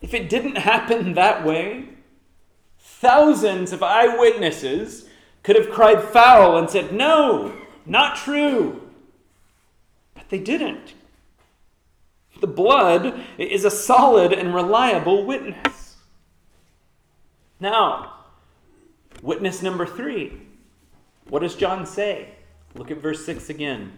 If 0.00 0.14
it 0.14 0.28
didn't 0.28 0.56
happen 0.56 1.14
that 1.14 1.44
way, 1.44 1.88
thousands 2.78 3.72
of 3.72 3.82
eyewitnesses 3.82 5.08
could 5.42 5.56
have 5.56 5.70
cried 5.70 6.02
foul 6.02 6.56
and 6.56 6.68
said, 6.68 6.92
No, 6.92 7.52
not 7.86 8.16
true. 8.16 8.88
But 10.14 10.28
they 10.28 10.38
didn't. 10.38 10.94
The 12.40 12.46
blood 12.46 13.20
is 13.36 13.64
a 13.64 13.70
solid 13.70 14.32
and 14.32 14.54
reliable 14.54 15.24
witness. 15.26 15.96
Now, 17.58 18.14
witness 19.22 19.62
number 19.62 19.84
three 19.84 20.46
what 21.28 21.42
does 21.42 21.54
John 21.54 21.86
say? 21.86 22.30
Look 22.74 22.90
at 22.90 22.98
verse 22.98 23.24
6 23.24 23.50
again. 23.50 23.92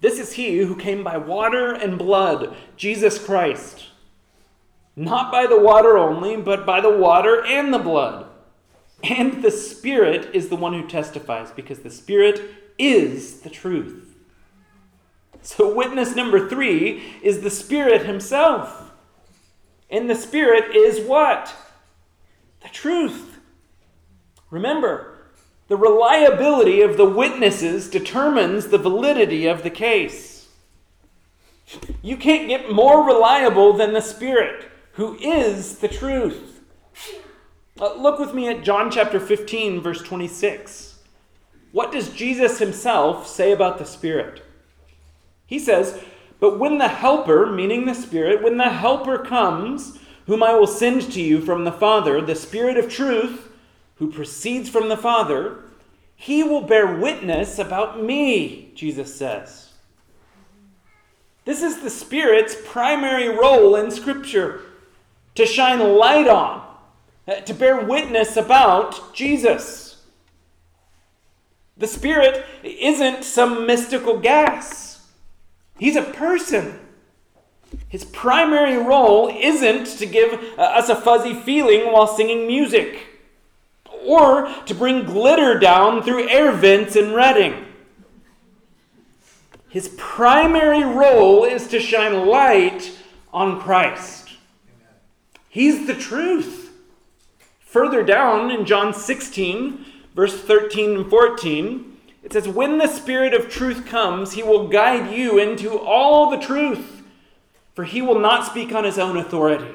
This 0.00 0.20
is 0.20 0.32
he 0.32 0.58
who 0.58 0.76
came 0.76 1.02
by 1.02 1.16
water 1.16 1.72
and 1.72 1.98
blood, 1.98 2.56
Jesus 2.76 3.18
Christ. 3.18 3.86
Not 4.94 5.32
by 5.32 5.46
the 5.46 5.60
water 5.60 5.96
only, 5.96 6.36
but 6.36 6.66
by 6.66 6.80
the 6.80 6.96
water 6.96 7.44
and 7.44 7.72
the 7.72 7.78
blood. 7.78 8.26
And 9.02 9.42
the 9.42 9.50
Spirit 9.50 10.34
is 10.34 10.48
the 10.48 10.56
one 10.56 10.74
who 10.74 10.86
testifies, 10.86 11.50
because 11.50 11.80
the 11.80 11.90
Spirit 11.90 12.40
is 12.78 13.40
the 13.40 13.50
truth. 13.50 14.16
So, 15.42 15.74
witness 15.74 16.14
number 16.14 16.48
three 16.48 17.02
is 17.22 17.40
the 17.40 17.50
Spirit 17.50 18.06
Himself. 18.06 18.92
And 19.90 20.08
the 20.08 20.14
Spirit 20.14 20.74
is 20.74 21.04
what? 21.06 21.52
The 22.60 22.68
truth. 22.68 23.40
Remember, 24.50 25.12
The 25.72 25.78
reliability 25.78 26.82
of 26.82 26.98
the 26.98 27.08
witnesses 27.08 27.88
determines 27.88 28.66
the 28.66 28.76
validity 28.76 29.46
of 29.46 29.62
the 29.62 29.70
case. 29.70 30.50
You 32.02 32.18
can't 32.18 32.46
get 32.46 32.70
more 32.70 33.06
reliable 33.06 33.72
than 33.72 33.94
the 33.94 34.02
Spirit, 34.02 34.70
who 34.92 35.16
is 35.18 35.78
the 35.78 35.88
truth. 35.88 36.60
Uh, 37.80 37.94
look 37.94 38.18
with 38.18 38.34
me 38.34 38.48
at 38.48 38.62
John 38.62 38.90
chapter 38.90 39.18
15, 39.18 39.80
verse 39.80 40.02
26. 40.02 40.98
What 41.72 41.90
does 41.90 42.10
Jesus 42.10 42.58
himself 42.58 43.26
say 43.26 43.52
about 43.52 43.78
the 43.78 43.86
Spirit? 43.86 44.42
He 45.46 45.58
says, 45.58 46.02
But 46.38 46.58
when 46.58 46.78
the 46.78 46.88
Helper, 46.88 47.46
meaning 47.46 47.86
the 47.86 47.94
Spirit, 47.94 48.42
when 48.42 48.58
the 48.58 48.68
Helper 48.68 49.18
comes, 49.18 49.98
whom 50.26 50.42
I 50.42 50.54
will 50.54 50.66
send 50.66 51.10
to 51.12 51.22
you 51.22 51.40
from 51.40 51.64
the 51.64 51.72
Father, 51.72 52.20
the 52.20 52.34
Spirit 52.34 52.76
of 52.76 52.90
truth, 52.90 53.50
who 53.96 54.12
proceeds 54.12 54.68
from 54.68 54.88
the 54.88 54.96
Father, 54.96 55.64
he 56.14 56.42
will 56.42 56.62
bear 56.62 56.98
witness 56.98 57.58
about 57.58 58.02
me, 58.02 58.70
Jesus 58.74 59.14
says. 59.14 59.70
This 61.46 61.62
is 61.62 61.80
the 61.80 61.90
Spirit's 61.90 62.54
primary 62.64 63.28
role 63.28 63.74
in 63.74 63.90
Scripture 63.90 64.60
to 65.34 65.46
shine 65.46 65.78
light 65.78 66.28
on, 66.28 66.66
uh, 67.26 67.34
to 67.36 67.54
bear 67.54 67.84
witness 67.84 68.36
about 68.36 69.14
Jesus. 69.14 70.04
The 71.76 71.86
Spirit 71.86 72.44
isn't 72.62 73.24
some 73.24 73.66
mystical 73.66 74.18
gas, 74.18 75.08
He's 75.78 75.96
a 75.96 76.02
person. 76.02 76.78
His 77.88 78.04
primary 78.04 78.76
role 78.76 79.28
isn't 79.34 79.86
to 79.98 80.06
give 80.06 80.32
uh, 80.58 80.62
us 80.62 80.88
a 80.88 80.94
fuzzy 80.94 81.34
feeling 81.34 81.90
while 81.90 82.06
singing 82.06 82.46
music 82.46 83.06
or 84.04 84.52
to 84.66 84.74
bring 84.74 85.04
glitter 85.04 85.58
down 85.58 86.02
through 86.02 86.28
air 86.28 86.52
vents 86.52 86.96
in 86.96 87.14
Redding. 87.14 87.66
His 89.68 89.94
primary 89.96 90.84
role 90.84 91.44
is 91.44 91.66
to 91.68 91.80
shine 91.80 92.26
light 92.26 92.98
on 93.32 93.60
Christ. 93.60 94.21
He's 95.52 95.86
the 95.86 95.94
truth. 95.94 96.72
Further 97.60 98.02
down 98.02 98.50
in 98.50 98.64
John 98.64 98.94
16, 98.94 99.84
verse 100.14 100.34
13 100.34 100.96
and 100.96 101.10
14, 101.10 101.98
it 102.22 102.32
says, 102.32 102.48
When 102.48 102.78
the 102.78 102.86
Spirit 102.86 103.34
of 103.34 103.50
truth 103.50 103.84
comes, 103.84 104.32
he 104.32 104.42
will 104.42 104.68
guide 104.68 105.14
you 105.14 105.38
into 105.38 105.78
all 105.78 106.30
the 106.30 106.38
truth, 106.38 107.02
for 107.74 107.84
he 107.84 108.00
will 108.00 108.18
not 108.18 108.46
speak 108.46 108.72
on 108.72 108.84
his 108.84 108.98
own 108.98 109.18
authority. 109.18 109.74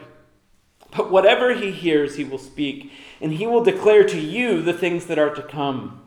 But 0.96 1.12
whatever 1.12 1.54
he 1.54 1.70
hears, 1.70 2.16
he 2.16 2.24
will 2.24 2.40
speak, 2.40 2.92
and 3.22 3.34
he 3.34 3.46
will 3.46 3.64
declare 3.64 4.04
to 4.06 4.20
you 4.20 4.64
the 4.64 4.74
things 4.74 5.06
that 5.06 5.20
are 5.20 5.36
to 5.36 5.44
come. 5.44 6.02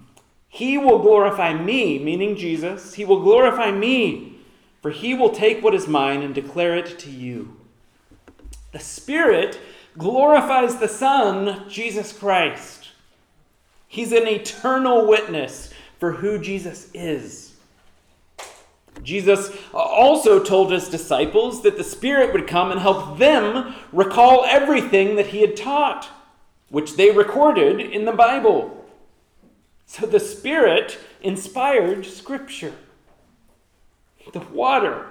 He 0.49 0.79
will 0.79 0.99
glorify 0.99 1.55
me, 1.55 1.97
meaning 2.01 2.35
Jesus. 2.35 2.95
He 2.95 3.05
will 3.05 3.23
glorify 3.23 3.71
me, 3.71 4.41
for 4.83 4.91
he 4.91 5.15
will 5.15 5.31
take 5.31 5.63
what 5.63 5.77
is 5.77 5.87
mine 5.87 6.23
and 6.23 6.35
declare 6.35 6.75
it 6.75 6.99
to 6.99 7.11
you. 7.11 7.60
The 8.73 8.79
Spirit 8.79 9.59
glorifies 9.99 10.77
the 10.77 10.89
Son, 10.89 11.69
Jesus 11.69 12.13
Christ. 12.13 12.89
He's 13.89 14.13
an 14.13 14.29
eternal 14.29 15.07
witness 15.07 15.73
for 15.99 16.13
who 16.13 16.39
Jesus 16.39 16.89
is. 16.95 17.55
Jesus 19.03 19.57
also 19.73 20.43
told 20.43 20.71
his 20.71 20.89
disciples 20.89 21.63
that 21.63 21.77
the 21.77 21.85
Spirit 21.85 22.33
would 22.33 22.47
come 22.47 22.71
and 22.71 22.81
help 22.81 23.19
them 23.19 23.75
recall 23.93 24.45
everything 24.45 25.17
that 25.17 25.29
he 25.29 25.41
had 25.41 25.57
taught, 25.57 26.09
which 26.69 26.97
they 26.97 27.11
recorded 27.11 27.81
in 27.81 28.05
the 28.05 28.13
Bible. 28.13 28.85
So 29.87 30.07
the 30.07 30.21
Spirit 30.21 30.99
inspired 31.21 32.07
Scripture. 32.07 32.75
The 34.33 34.41
water, 34.41 35.07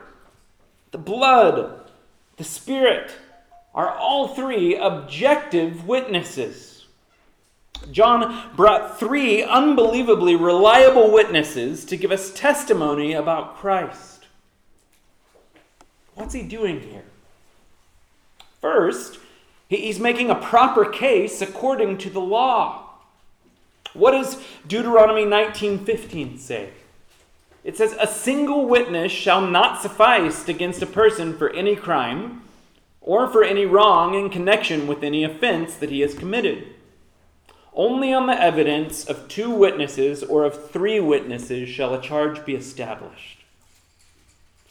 the 0.91 0.97
blood, 0.97 1.89
the 2.38 2.43
Spirit 2.45 3.12
are 3.73 3.95
all 3.95 4.29
three 4.29 4.75
objective 4.75 5.88
witnesses. 5.88 6.86
John 7.91 8.51
brought 8.55 8.99
three 8.99 9.43
unbelievably 9.43 10.36
reliable 10.36 11.12
witnesses 11.12 11.86
to 11.86 11.97
give 11.97 12.12
us 12.12 12.32
testimony 12.32 13.13
about 13.13 13.58
Christ. 13.58 14.27
What's 16.15 16.34
he 16.34 16.43
doing 16.43 16.82
here? 16.82 17.05
First, 18.60 19.19
he's 19.69 19.99
making 19.99 20.29
a 20.29 20.36
proper 20.36 20.84
case 20.86 21.41
according 21.41 21.97
to 21.99 22.10
the 22.10 22.19
law. 22.19 22.89
What 23.93 24.12
does 24.12 24.41
Deuteronomy 24.67 25.23
19:15 25.23 26.38
say? 26.38 26.71
It 27.63 27.77
says 27.77 27.95
a 27.99 28.08
single 28.08 28.65
witness 28.65 29.12
shall 29.12 29.41
not 29.41 29.82
suffice 29.82 30.47
against 30.47 30.82
a 30.82 30.86
person 30.86 31.38
for 31.38 31.49
any 31.51 31.75
crime 31.75 32.41
or 33.10 33.28
for 33.28 33.43
any 33.43 33.65
wrong 33.65 34.13
in 34.13 34.30
connection 34.30 34.86
with 34.86 35.02
any 35.02 35.24
offense 35.24 35.74
that 35.74 35.89
he 35.89 36.02
has 36.02 36.13
committed. 36.13 36.63
Only 37.74 38.13
on 38.13 38.28
the 38.28 38.39
evidence 38.39 39.04
of 39.04 39.28
two 39.28 39.50
witnesses 39.50 40.22
or 40.22 40.45
of 40.45 40.69
three 40.69 41.00
witnesses 41.00 41.69
shall 41.69 41.95
a 41.95 42.02
charge 42.04 42.45
be 42.45 42.54
established. 42.54 43.39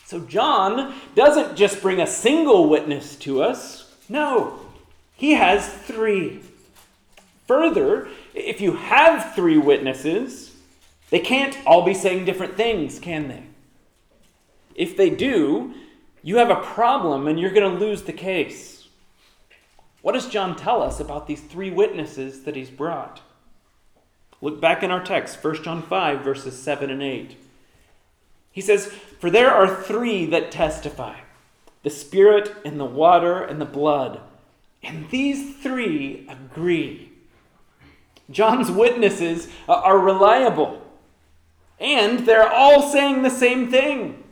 So 0.05 0.21
John 0.21 0.95
doesn't 1.17 1.57
just 1.57 1.83
bring 1.83 2.01
a 2.01 2.07
single 2.07 2.69
witness 2.69 3.17
to 3.17 3.43
us. 3.43 3.93
No, 4.09 4.61
he 5.17 5.33
has 5.33 5.69
three. 5.69 6.41
Further, 7.49 8.07
if 8.35 8.61
you 8.61 8.75
have 8.75 9.35
three 9.35 9.59
witnesses, 9.59 10.55
they 11.11 11.19
can't 11.19 11.59
all 11.67 11.85
be 11.85 11.93
saying 11.93 12.25
different 12.25 12.57
things, 12.57 13.01
can 13.01 13.27
they? 13.27 13.43
If 14.77 14.97
they 14.97 15.11
do, 15.11 15.75
you 16.23 16.37
have 16.37 16.51
a 16.51 16.57
problem 16.57 17.27
and 17.27 17.39
you're 17.39 17.53
going 17.53 17.79
to 17.79 17.85
lose 17.85 18.03
the 18.03 18.13
case. 18.13 18.89
What 20.03 20.13
does 20.13 20.29
John 20.29 20.57
tell 20.57 20.83
us 20.83 21.01
about 21.01 21.27
these 21.27 21.41
three 21.41 21.71
witnesses 21.71 22.45
that 22.45 22.57
he's 22.57 22.71
brought? 22.71 23.21
Look 24.41 24.61
back 24.61 24.83
in 24.83 24.91
our 24.91 25.03
text, 25.03 25.43
1 25.43 25.63
John 25.65 25.83
5, 25.83 26.21
verses 26.21 26.61
7 26.61 26.91
and 26.91 27.03
8. 27.03 27.37
He 28.53 28.61
says, 28.61 28.87
For 28.87 29.31
there 29.31 29.51
are 29.51 29.83
three 29.83 30.27
that 30.27 30.51
testify 30.51 31.17
the 31.83 31.91
Spirit, 31.91 32.55
and 32.65 32.79
the 32.79 32.85
water, 32.85 33.43
and 33.43 33.61
the 33.61 33.65
blood. 33.65 34.21
And 34.83 35.09
these 35.11 35.57
three 35.57 36.27
agree. 36.29 37.13
John's 38.31 38.71
witnesses 38.71 39.49
are 39.69 39.99
reliable, 39.99 40.83
and 41.81 42.27
they're 42.27 42.53
all 42.53 42.91
saying 42.91 43.23
the 43.23 43.31
same 43.31 43.71
thing. 43.71 44.23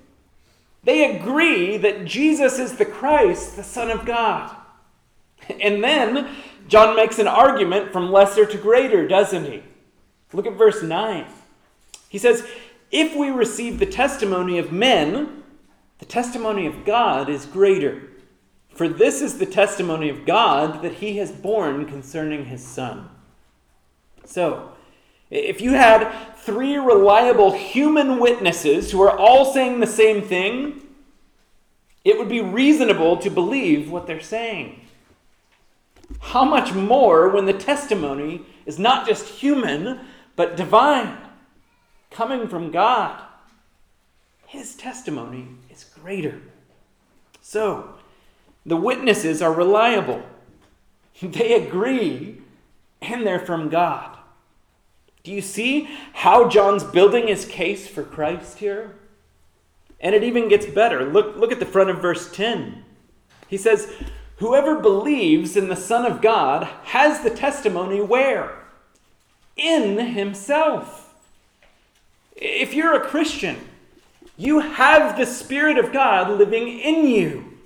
They 0.87 1.17
agree 1.17 1.77
that 1.79 2.05
Jesus 2.05 2.61
is 2.61 2.77
the 2.77 2.85
Christ, 2.85 3.57
the 3.57 3.65
Son 3.65 3.91
of 3.91 4.07
God. 4.07 4.55
And 5.61 5.83
then 5.83 6.29
John 6.69 6.95
makes 6.95 7.19
an 7.19 7.27
argument 7.27 7.93
from 7.93 8.13
lesser 8.13 8.47
to 8.47 8.57
greater, 8.57 9.07
doesn't 9.09 9.47
he? 9.47 9.65
Look 10.33 10.47
at 10.47 10.53
verse 10.53 10.85
9. 10.85 11.27
He 12.09 12.19
says, 12.19 12.47
If 12.93 13.17
we 13.17 13.31
receive 13.31 13.81
the 13.81 13.87
testimony 13.87 14.59
of 14.59 14.71
men, 14.71 15.43
the 15.99 16.05
testimony 16.05 16.67
of 16.67 16.85
God 16.85 17.29
is 17.29 17.47
greater. 17.47 18.03
For 18.71 18.89
this 18.89 19.21
is 19.23 19.39
the 19.39 19.47
testimony 19.47 20.09
of 20.09 20.25
God 20.25 20.83
that 20.83 20.95
he 20.95 21.17
has 21.17 21.33
borne 21.33 21.87
concerning 21.87 22.45
his 22.45 22.65
Son. 22.65 23.09
So, 24.25 24.76
if 25.31 25.61
you 25.61 25.73
had 25.73 26.11
three 26.37 26.77
reliable 26.77 27.53
human 27.53 28.19
witnesses 28.19 28.91
who 28.91 29.03
are 29.03 29.17
all 29.17 29.53
saying 29.53 29.81
the 29.81 29.87
same 29.87 30.23
thing, 30.23 30.83
it 32.05 32.19
would 32.19 32.29
be 32.29 32.41
reasonable 32.41 33.17
to 33.17 33.31
believe 33.31 33.91
what 33.91 34.07
they're 34.07 34.21
saying. 34.21 34.81
How 36.21 36.45
much 36.45 36.73
more 36.73 37.29
when 37.29 37.47
the 37.47 37.53
testimony 37.53 38.43
is 38.65 38.79
not 38.79 39.09
just 39.09 39.27
human, 39.27 40.01
but 40.37 40.57
divine, 40.57 41.17
coming 42.11 42.47
from 42.47 42.71
God? 42.71 43.21
His 44.47 44.77
testimony 44.77 45.49
is 45.69 45.85
greater. 45.85 46.41
So, 47.41 47.95
the 48.65 48.77
witnesses 48.77 49.43
are 49.43 49.53
reliable, 49.53 50.23
they 51.21 51.55
agree, 51.55 52.41
and 53.03 53.27
they're 53.27 53.41
from 53.41 53.69
God. 53.69 54.16
Do 55.27 55.33
you 55.33 55.43
see 55.43 55.89
how 56.13 56.49
John's 56.49 56.85
building 56.85 57.27
his 57.27 57.47
case 57.47 57.89
for 57.89 58.05
Christ 58.05 58.59
here? 58.59 58.95
And 59.99 60.15
it 60.15 60.23
even 60.23 60.49
gets 60.49 60.67
better. 60.67 61.05
Look, 61.05 61.35
look 61.35 61.51
at 61.51 61.59
the 61.59 61.67
front 61.67 61.91
of 61.91 62.01
verse 62.01 62.31
10. 62.31 62.85
He 63.49 63.57
says, 63.57 63.93
Whoever 64.37 64.79
believes 64.79 65.57
in 65.57 65.69
the 65.69 65.75
Son 65.75 66.07
of 66.07 66.23
God 66.23 66.69
has 66.85 67.25
the 67.25 67.31
testimony 67.31 68.01
where? 68.01 68.67
In 69.57 69.99
himself. 69.99 71.13
If 72.37 72.73
you're 72.73 72.95
a 72.95 73.09
Christian, 73.09 73.57
you 74.37 74.61
have 74.61 75.19
the 75.19 75.27
Spirit 75.27 75.77
of 75.77 75.93
God 75.93 76.39
living 76.39 76.69
in 76.69 77.05
you. 77.09 77.59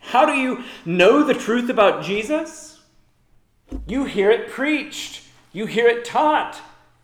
How 0.00 0.26
do 0.26 0.32
you 0.32 0.64
know 0.84 1.22
the 1.22 1.34
truth 1.34 1.70
about 1.70 2.02
Jesus? 2.02 2.80
You 3.86 4.06
hear 4.06 4.32
it 4.32 4.50
preached, 4.50 5.22
you 5.52 5.66
hear 5.66 5.86
it 5.86 6.04
taught, 6.04 6.60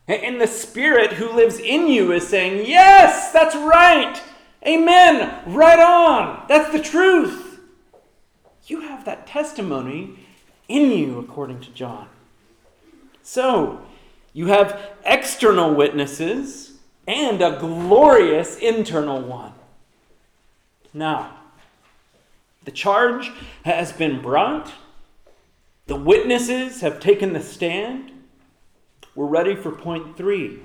And 0.07 0.39
the 0.39 0.47
Spirit 0.47 1.13
who 1.13 1.29
lives 1.29 1.59
in 1.59 1.87
you 1.87 2.13
is 2.13 2.27
saying, 2.27 2.65
Yes, 2.65 3.31
that's 3.31 3.55
right. 3.55 4.21
Amen. 4.65 5.41
Right 5.47 5.79
on. 5.79 6.45
That's 6.47 6.71
the 6.71 6.81
truth. 6.81 7.59
You 8.65 8.81
have 8.81 9.05
that 9.05 9.27
testimony 9.27 10.19
in 10.67 10.91
you, 10.91 11.19
according 11.19 11.61
to 11.61 11.71
John. 11.71 12.07
So, 13.23 13.81
you 14.33 14.47
have 14.47 14.91
external 15.05 15.73
witnesses 15.73 16.73
and 17.07 17.41
a 17.41 17.57
glorious 17.59 18.57
internal 18.57 19.21
one. 19.21 19.53
Now, 20.93 21.35
the 22.65 22.71
charge 22.71 23.31
has 23.63 23.91
been 23.93 24.21
brought, 24.21 24.73
the 25.87 25.95
witnesses 25.95 26.81
have 26.81 26.99
taken 26.99 27.31
the 27.31 27.41
stand. 27.41 28.11
We're 29.17 29.25
ready 29.25 29.55
for 29.55 29.71
point 29.71 30.15
three 30.15 30.59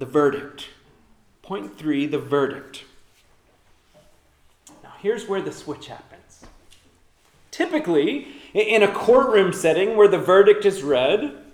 the 0.00 0.06
verdict. 0.06 0.70
Point 1.40 1.78
three 1.78 2.04
the 2.04 2.18
verdict. 2.18 2.82
Now, 4.82 4.94
here's 5.00 5.28
where 5.28 5.40
the 5.40 5.52
switch 5.52 5.86
happens. 5.86 6.44
Typically, 7.52 8.26
in 8.54 8.82
a 8.82 8.92
courtroom 8.92 9.52
setting 9.52 9.96
where 9.96 10.08
the 10.08 10.18
verdict 10.18 10.64
is 10.64 10.82
read, 10.82 11.44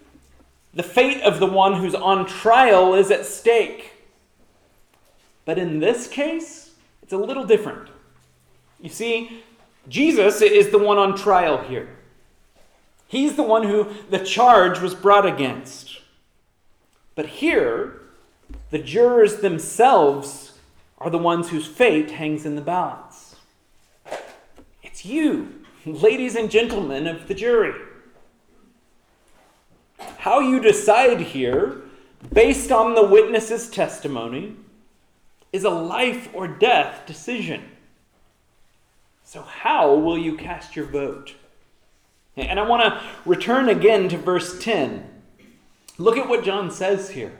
the 0.72 0.82
fate 0.82 1.20
of 1.20 1.38
the 1.38 1.44
one 1.44 1.74
who's 1.74 1.94
on 1.94 2.24
trial 2.24 2.94
is 2.94 3.10
at 3.10 3.26
stake. 3.26 3.92
But 5.44 5.58
in 5.58 5.80
this 5.80 6.06
case, 6.06 6.76
it's 7.02 7.12
a 7.12 7.18
little 7.18 7.44
different. 7.44 7.90
You 8.80 8.88
see, 8.88 9.42
Jesus 9.86 10.40
is 10.40 10.70
the 10.70 10.78
one 10.78 10.96
on 10.96 11.14
trial 11.14 11.58
here. 11.58 11.90
He's 13.06 13.34
the 13.34 13.42
one 13.42 13.64
who 13.64 13.88
the 14.08 14.24
charge 14.24 14.78
was 14.78 14.94
brought 14.94 15.26
against. 15.26 15.89
But 17.20 17.28
here, 17.28 18.00
the 18.70 18.78
jurors 18.78 19.42
themselves 19.42 20.58
are 20.96 21.10
the 21.10 21.18
ones 21.18 21.50
whose 21.50 21.66
fate 21.66 22.12
hangs 22.12 22.46
in 22.46 22.56
the 22.56 22.62
balance. 22.62 23.36
It's 24.82 25.04
you, 25.04 25.60
ladies 25.84 26.34
and 26.34 26.50
gentlemen 26.50 27.06
of 27.06 27.28
the 27.28 27.34
jury. 27.34 27.78
How 30.16 30.40
you 30.40 30.60
decide 30.60 31.20
here, 31.20 31.82
based 32.32 32.72
on 32.72 32.94
the 32.94 33.06
witness's 33.06 33.68
testimony, 33.68 34.56
is 35.52 35.64
a 35.64 35.68
life 35.68 36.30
or 36.32 36.48
death 36.48 37.04
decision. 37.04 37.64
So, 39.24 39.42
how 39.42 39.94
will 39.94 40.16
you 40.16 40.38
cast 40.38 40.74
your 40.74 40.86
vote? 40.86 41.34
And 42.38 42.58
I 42.58 42.66
want 42.66 42.82
to 42.82 43.02
return 43.26 43.68
again 43.68 44.08
to 44.08 44.16
verse 44.16 44.58
10. 44.58 45.09
Look 46.00 46.16
at 46.16 46.30
what 46.30 46.44
John 46.44 46.70
says 46.70 47.10
here. 47.10 47.32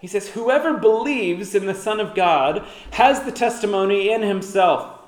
He 0.00 0.06
says, 0.06 0.30
Whoever 0.30 0.78
believes 0.78 1.54
in 1.54 1.66
the 1.66 1.74
Son 1.74 2.00
of 2.00 2.14
God 2.14 2.64
has 2.92 3.24
the 3.24 3.32
testimony 3.32 4.10
in 4.10 4.22
himself. 4.22 4.98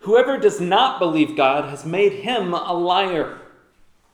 Whoever 0.00 0.38
does 0.38 0.62
not 0.62 0.98
believe 0.98 1.36
God 1.36 1.68
has 1.68 1.84
made 1.84 2.14
him 2.14 2.54
a 2.54 2.72
liar, 2.72 3.38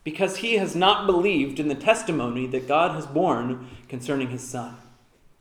because 0.03 0.39
he 0.39 0.55
has 0.55 0.75
not 0.75 1.07
believed 1.07 1.61
in 1.61 1.69
the 1.69 1.77
testimony 1.77 2.49
that 2.49 2.67
God 2.67 2.97
has 2.97 3.07
borne 3.07 3.69
concerning 3.89 4.31
his 4.31 4.43
Son. 4.43 4.75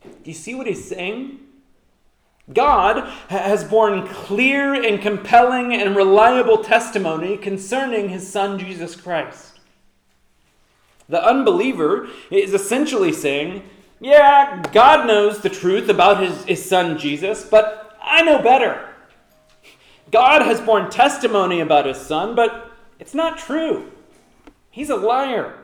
Do 0.04 0.10
you 0.26 0.36
see 0.36 0.54
what 0.54 0.68
he's 0.68 0.88
saying? 0.88 1.40
God 2.54 3.10
has 3.30 3.64
borne 3.64 4.08
clear 4.08 4.76
and 4.76 5.02
compelling 5.02 5.74
and 5.74 5.96
reliable 5.96 6.64
testimony 6.64 7.38
concerning 7.38 8.10
his 8.10 8.32
Son, 8.32 8.60
Jesus 8.60 8.96
Christ. 8.96 9.57
The 11.10 11.24
unbeliever 11.24 12.08
is 12.30 12.54
essentially 12.54 13.14
saying, 13.14 13.64
Yeah, 14.00 14.64
God 14.74 15.08
knows 15.08 15.40
the 15.40 15.50
truth 15.50 15.90
about 15.90 16.22
his, 16.22 16.44
his 16.46 16.66
Son, 16.68 16.98
Jesus, 16.98 17.46
but 17.46 17.98
I 18.02 18.22
know 18.24 18.42
better. 18.42 18.90
God 20.12 20.42
has 20.42 20.62
borne 20.62 20.90
testimony 20.90 21.60
about 21.60 21.86
his 21.86 21.98
Son, 21.98 22.36
but 22.36 22.72
it's 23.00 23.14
not 23.14 23.38
true. 23.38 23.92
He's 24.72 24.90
a 24.90 24.96
liar. 24.96 25.56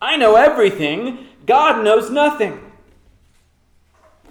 I 0.00 0.16
know 0.16 0.36
everything, 0.36 1.26
God 1.46 1.84
knows 1.84 2.10
nothing. 2.10 2.72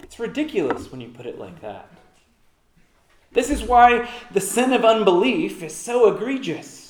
It's 0.02 0.18
ridiculous 0.18 0.90
when 0.90 1.00
you 1.00 1.08
put 1.08 1.26
it 1.26 1.38
like 1.38 1.60
that. 1.62 1.88
This 3.32 3.48
is 3.48 3.62
why 3.62 4.10
the 4.30 4.40
sin 4.40 4.72
of 4.72 4.84
unbelief 4.84 5.62
is 5.62 5.74
so 5.74 6.14
egregious. 6.14 6.81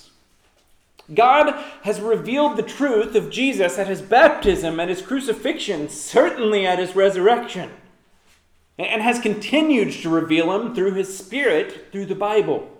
God 1.15 1.55
has 1.83 2.01
revealed 2.01 2.57
the 2.57 2.63
truth 2.63 3.15
of 3.15 3.31
Jesus 3.31 3.79
at 3.79 3.87
his 3.87 4.03
baptism, 4.03 4.81
at 4.81 4.89
his 4.89 5.03
crucifixion, 5.03 5.89
certainly 5.89 6.67
at 6.67 6.79
his 6.79 6.95
resurrection, 6.97 7.71
and 8.79 9.03
has 9.03 9.19
continued 9.19 9.93
to 9.93 10.09
reveal 10.09 10.53
him 10.53 10.75
through 10.75 10.95
his 10.95 11.17
Spirit 11.17 11.91
through 11.93 12.07
the 12.07 12.15
Bible. 12.15 12.71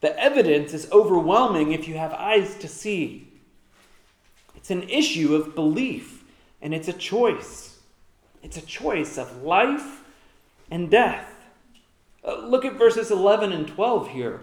The 0.00 0.18
evidence 0.18 0.74
is 0.74 0.90
overwhelming 0.92 1.72
if 1.72 1.88
you 1.88 1.96
have 1.96 2.12
eyes 2.12 2.56
to 2.56 2.68
see. 2.68 3.28
It's 4.54 4.70
an 4.70 4.88
issue 4.88 5.34
of 5.34 5.54
belief, 5.54 6.24
and 6.60 6.74
it's 6.74 6.88
a 6.88 6.92
choice. 6.92 7.78
It's 8.42 8.56
a 8.56 8.62
choice 8.62 9.16
of 9.16 9.42
life 9.42 10.02
and 10.70 10.90
death. 10.90 11.30
Uh, 12.26 12.36
look 12.46 12.64
at 12.64 12.74
verses 12.74 13.10
11 13.10 13.52
and 13.52 13.68
12 13.68 14.08
here. 14.10 14.40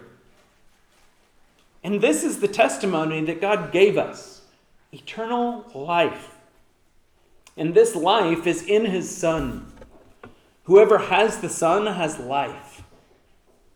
And 1.82 2.00
this 2.00 2.22
is 2.22 2.40
the 2.40 2.48
testimony 2.48 3.24
that 3.24 3.40
God 3.40 3.72
gave 3.72 3.98
us 3.98 4.42
eternal 4.92 5.64
life. 5.74 6.36
And 7.56 7.74
this 7.74 7.94
life 7.94 8.46
is 8.46 8.62
in 8.62 8.86
his 8.86 9.14
Son. 9.14 9.72
Whoever 10.64 10.98
has 10.98 11.38
the 11.38 11.48
Son 11.48 11.86
has 11.86 12.18
life. 12.18 12.82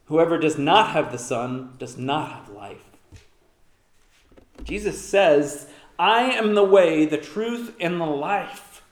Whoever 0.07 0.39
does 0.39 0.57
not 0.57 0.91
have 0.91 1.11
the 1.11 1.19
Son 1.19 1.75
does 1.79 1.97
not 1.97 2.31
have 2.31 2.49
life. 2.49 2.85
Jesus 4.63 5.05
says, 5.05 5.69
I 5.99 6.23
am 6.33 6.55
the 6.55 6.65
way, 6.65 7.07
the 7.07 7.19
truth, 7.19 7.75
and 7.81 8.01
the 8.01 8.07
life. 8.07 8.83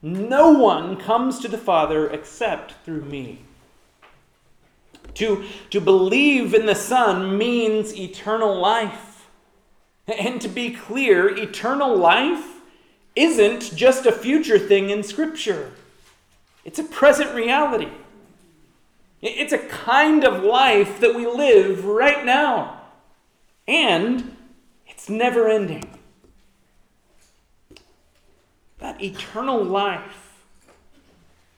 No 0.00 0.52
one 0.52 0.96
comes 0.96 1.40
to 1.40 1.48
the 1.48 1.58
Father 1.58 2.08
except 2.08 2.74
through 2.84 3.04
me. 3.04 3.40
To, 5.14 5.44
to 5.70 5.80
believe 5.80 6.54
in 6.54 6.66
the 6.66 6.74
Son 6.74 7.38
means 7.38 7.94
eternal 7.94 8.58
life. 8.58 9.28
And 10.08 10.40
to 10.40 10.48
be 10.48 10.70
clear, 10.70 11.28
eternal 11.28 11.96
life 11.96 12.60
isn't 13.14 13.76
just 13.76 14.06
a 14.06 14.12
future 14.12 14.58
thing 14.58 14.90
in 14.90 15.02
Scripture, 15.02 15.72
it's 16.64 16.78
a 16.78 16.84
present 16.84 17.34
reality. 17.34 17.90
It's 19.22 19.54
a 19.54 19.58
kind 19.58 20.22
of 20.24 20.44
life 20.44 21.00
that 21.00 21.14
we 21.14 21.26
live 21.26 21.86
right 21.86 22.26
now. 22.26 22.82
And 23.66 24.36
it's 24.86 25.08
never 25.08 25.48
ending 25.48 25.94
that 28.84 29.02
eternal 29.02 29.64
life, 29.64 30.44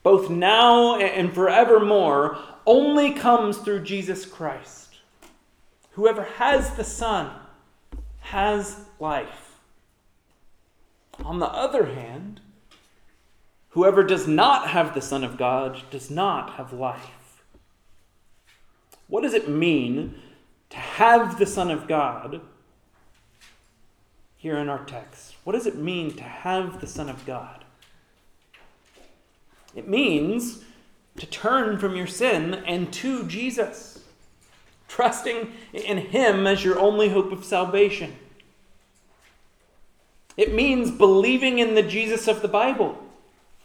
both 0.01 0.29
now 0.29 0.95
and 0.95 1.33
forevermore, 1.33 2.37
only 2.67 3.13
comes 3.13 3.57
through 3.57 3.83
Jesus 3.83 4.25
Christ. 4.25 4.97
Whoever 5.91 6.23
has 6.23 6.75
the 6.75 6.83
Son 6.83 7.31
has 8.19 8.81
life. 8.99 9.55
On 11.23 11.39
the 11.39 11.47
other 11.47 11.85
hand, 11.85 12.41
whoever 13.69 14.03
does 14.03 14.27
not 14.27 14.67
have 14.69 14.93
the 14.93 15.01
Son 15.01 15.23
of 15.23 15.37
God 15.37 15.81
does 15.89 16.11
not 16.11 16.51
have 16.51 16.73
life. 16.73 17.41
What 19.07 19.23
does 19.23 19.33
it 19.33 19.49
mean 19.49 20.19
to 20.69 20.77
have 20.77 21.39
the 21.39 21.45
Son 21.45 21.71
of 21.71 21.87
God 21.87 22.41
here 24.35 24.57
in 24.57 24.67
our 24.69 24.83
text? 24.83 25.35
What 25.45 25.53
does 25.53 25.65
it 25.65 25.77
mean 25.77 26.13
to 26.17 26.23
have 26.23 26.81
the 26.81 26.87
Son 26.87 27.09
of 27.09 27.25
God? 27.25 27.63
It 29.73 29.87
means 29.87 30.63
to 31.17 31.25
turn 31.25 31.77
from 31.77 31.95
your 31.95 32.07
sin 32.07 32.53
and 32.53 32.91
to 32.93 33.27
Jesus, 33.27 33.99
trusting 34.87 35.51
in 35.73 35.97
Him 35.97 36.47
as 36.47 36.63
your 36.63 36.79
only 36.79 37.09
hope 37.09 37.31
of 37.31 37.43
salvation. 37.43 38.15
It 40.37 40.53
means 40.53 40.91
believing 40.91 41.59
in 41.59 41.75
the 41.75 41.83
Jesus 41.83 42.27
of 42.27 42.41
the 42.41 42.47
Bible, 42.47 42.97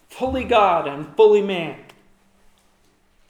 fully 0.08 0.44
God 0.44 0.88
and 0.88 1.14
fully 1.14 1.42
man. 1.42 1.78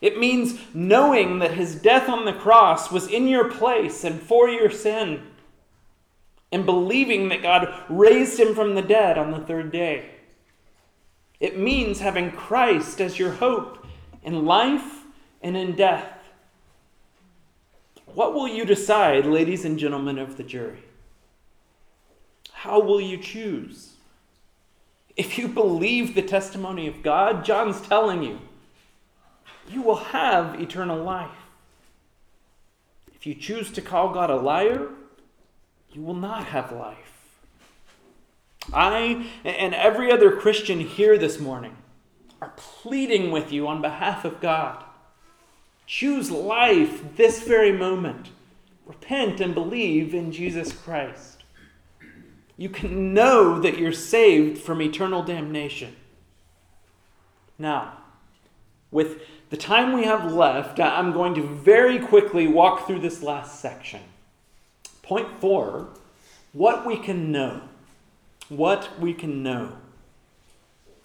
It 0.00 0.18
means 0.18 0.58
knowing 0.74 1.38
that 1.38 1.54
his 1.54 1.76
death 1.76 2.08
on 2.08 2.24
the 2.24 2.32
cross 2.32 2.90
was 2.90 3.06
in 3.06 3.28
your 3.28 3.48
place 3.48 4.02
and 4.02 4.20
for 4.20 4.48
your 4.48 4.68
sin 4.68 5.22
and 6.50 6.66
believing 6.66 7.28
that 7.28 7.42
God 7.42 7.72
raised 7.88 8.38
him 8.38 8.54
from 8.54 8.74
the 8.74 8.82
dead 8.82 9.16
on 9.16 9.30
the 9.30 9.38
third 9.38 9.70
day. 9.70 10.11
It 11.38 11.56
means 11.56 12.00
having 12.00 12.32
Christ 12.32 13.00
as 13.00 13.18
your 13.18 13.32
hope 13.32 13.81
in 14.22 14.46
life 14.46 15.02
and 15.42 15.56
in 15.56 15.74
death. 15.74 16.18
What 18.06 18.35
will 18.35 18.48
you 18.48 18.64
decide, 18.64 19.26
ladies 19.26 19.64
and 19.64 19.78
gentlemen 19.78 20.18
of 20.18 20.37
the 20.37 20.42
jury? 20.42 20.85
How 22.52 22.80
will 22.80 23.00
you 23.00 23.16
choose? 23.16 23.94
If 25.16 25.38
you 25.38 25.48
believe 25.48 26.14
the 26.14 26.22
testimony 26.22 26.87
of 26.87 27.02
God, 27.02 27.44
John's 27.44 27.80
telling 27.80 28.22
you, 28.22 28.40
you 29.68 29.82
will 29.82 29.96
have 29.96 30.61
eternal 30.61 31.02
life. 31.02 31.30
If 33.14 33.26
you 33.26 33.35
choose 33.35 33.70
to 33.72 33.80
call 33.80 34.12
God 34.12 34.30
a 34.30 34.37
liar, 34.37 34.88
you 35.92 36.02
will 36.02 36.14
not 36.14 36.46
have 36.46 36.72
life. 36.72 37.12
I 38.72 39.26
and 39.44 39.74
every 39.74 40.11
other 40.11 40.37
Christian 40.37 40.80
here 40.80 41.18
this 41.18 41.38
morning 41.40 41.76
are 42.42 42.52
pleading 42.57 43.31
with 43.31 43.52
you 43.52 43.68
on 43.68 43.81
behalf 43.81 44.24
of 44.24 44.40
God. 44.40 44.83
Choose 45.87 46.28
life 46.28 47.16
this 47.16 47.44
very 47.44 47.70
moment. 47.70 48.31
Repent 48.85 49.40
and 49.40 49.55
believe 49.55 50.12
in 50.12 50.33
Jesus 50.33 50.72
Christ. 50.72 51.44
You 52.57 52.68
can 52.68 53.14
know 53.14 53.61
that 53.61 53.78
you're 53.78 53.92
saved 53.92 54.59
from 54.59 54.83
eternal 54.83 55.22
damnation. 55.22 55.94
Now, 57.61 57.98
with 58.90 59.22
the 59.50 59.57
time 59.57 59.92
we 59.92 60.02
have 60.02 60.33
left, 60.33 60.81
I'm 60.81 61.12
going 61.12 61.37
to 61.37 61.42
very 61.46 62.00
quickly 62.00 62.48
walk 62.48 62.88
through 62.88 63.02
this 63.02 63.22
last 63.22 63.61
section. 63.61 64.00
Point 65.02 65.28
four 65.40 65.90
what 66.52 66.85
we 66.85 66.96
can 66.96 67.31
know. 67.31 67.62
What 68.48 68.98
we 68.98 69.14
can 69.14 69.44
know. 69.44 69.76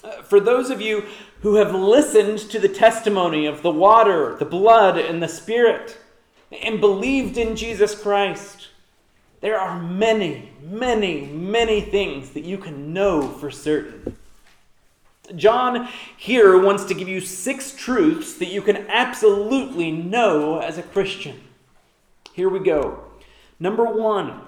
Uh, 0.03 0.21
for 0.21 0.39
those 0.39 0.69
of 0.69 0.79
you 0.79 1.05
who 1.41 1.55
have 1.55 1.73
listened 1.73 2.39
to 2.39 2.59
the 2.59 2.69
testimony 2.69 3.45
of 3.45 3.61
the 3.61 3.71
water, 3.71 4.35
the 4.37 4.45
blood, 4.45 4.97
and 4.97 5.21
the 5.21 5.27
Spirit, 5.27 5.97
and 6.51 6.79
believed 6.79 7.37
in 7.37 7.55
Jesus 7.55 7.99
Christ, 7.99 8.69
there 9.41 9.59
are 9.59 9.81
many, 9.81 10.51
many, 10.61 11.21
many 11.27 11.81
things 11.81 12.31
that 12.31 12.43
you 12.43 12.57
can 12.57 12.93
know 12.93 13.27
for 13.27 13.51
certain. 13.51 14.17
John 15.35 15.89
here 16.15 16.59
wants 16.61 16.85
to 16.85 16.93
give 16.93 17.07
you 17.07 17.19
six 17.19 17.75
truths 17.75 18.35
that 18.35 18.47
you 18.47 18.61
can 18.61 18.87
absolutely 18.87 19.91
know 19.91 20.59
as 20.59 20.77
a 20.77 20.83
Christian. 20.83 21.41
Here 22.33 22.49
we 22.49 22.59
go. 22.59 23.03
Number 23.59 23.85
one, 23.85 24.41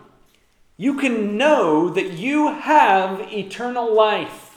you 0.78 0.96
can 0.96 1.38
know 1.38 1.90
that 1.90 2.14
you 2.14 2.54
have 2.54 3.20
eternal 3.34 3.94
life. 3.94 4.49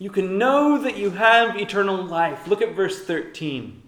You 0.00 0.10
can 0.10 0.38
know 0.38 0.80
that 0.80 0.96
you 0.96 1.10
have 1.10 1.56
eternal 1.56 2.04
life. 2.04 2.46
Look 2.46 2.62
at 2.62 2.76
verse 2.76 3.04
13. 3.04 3.82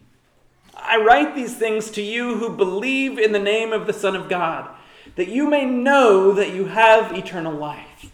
I 0.74 0.96
write 0.96 1.36
these 1.36 1.56
things 1.56 1.90
to 1.92 2.02
you 2.02 2.36
who 2.36 2.56
believe 2.56 3.16
in 3.16 3.30
the 3.30 3.38
name 3.38 3.72
of 3.72 3.86
the 3.86 3.92
Son 3.92 4.16
of 4.16 4.28
God, 4.28 4.68
that 5.14 5.28
you 5.28 5.48
may 5.48 5.64
know 5.64 6.32
that 6.32 6.52
you 6.52 6.64
have 6.64 7.16
eternal 7.16 7.52
life. 7.52 8.10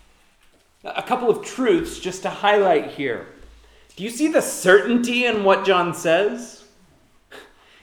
A 0.85 1.03
couple 1.03 1.31
of 1.31 1.45
truths 1.45 1.99
just 1.99 2.23
to 2.23 2.31
highlight 2.31 2.91
here. 2.91 3.29
Do 3.97 4.05
you 4.05 4.11
see 4.11 4.29
the 4.29 4.43
certainty 4.43 5.25
in 5.25 5.43
what 5.43 5.65
John 5.65 5.95
says? 5.95 6.65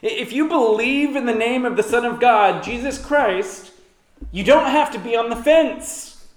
If 0.04 0.32
you 0.32 0.48
believe 0.48 1.16
in 1.16 1.26
the 1.26 1.34
name 1.34 1.66
of 1.66 1.76
the 1.76 1.82
Son 1.82 2.06
of 2.06 2.20
God, 2.20 2.62
Jesus 2.62 3.04
Christ, 3.04 3.72
you 4.32 4.44
don't 4.44 4.70
have 4.70 4.92
to 4.92 5.00
be 5.00 5.16
on 5.16 5.30
the 5.30 5.36
fence. 5.36 6.28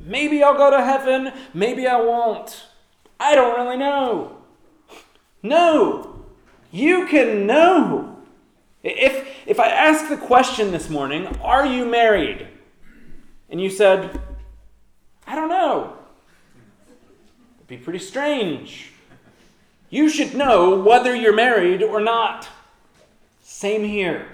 Maybe 0.00 0.42
I'll 0.42 0.56
go 0.56 0.70
to 0.70 0.84
heaven, 0.84 1.32
maybe 1.54 1.86
I 1.86 2.00
won't. 2.00 2.65
I 3.18 3.34
don't 3.34 3.56
really 3.56 3.76
know. 3.76 4.38
No, 5.42 6.24
you 6.70 7.06
can 7.06 7.46
know. 7.46 8.18
If, 8.82 9.28
if 9.46 9.58
I 9.58 9.68
ask 9.68 10.08
the 10.08 10.16
question 10.16 10.70
this 10.70 10.88
morning, 10.88 11.26
are 11.40 11.66
you 11.66 11.84
married? 11.84 12.46
And 13.48 13.60
you 13.60 13.70
said, 13.70 14.20
I 15.26 15.34
don't 15.34 15.48
know. 15.48 15.96
It'd 17.56 17.66
be 17.66 17.76
pretty 17.76 17.98
strange. 17.98 18.92
You 19.88 20.08
should 20.08 20.34
know 20.34 20.80
whether 20.80 21.14
you're 21.14 21.34
married 21.34 21.82
or 21.82 22.00
not. 22.00 22.48
Same 23.42 23.84
here. 23.84 24.26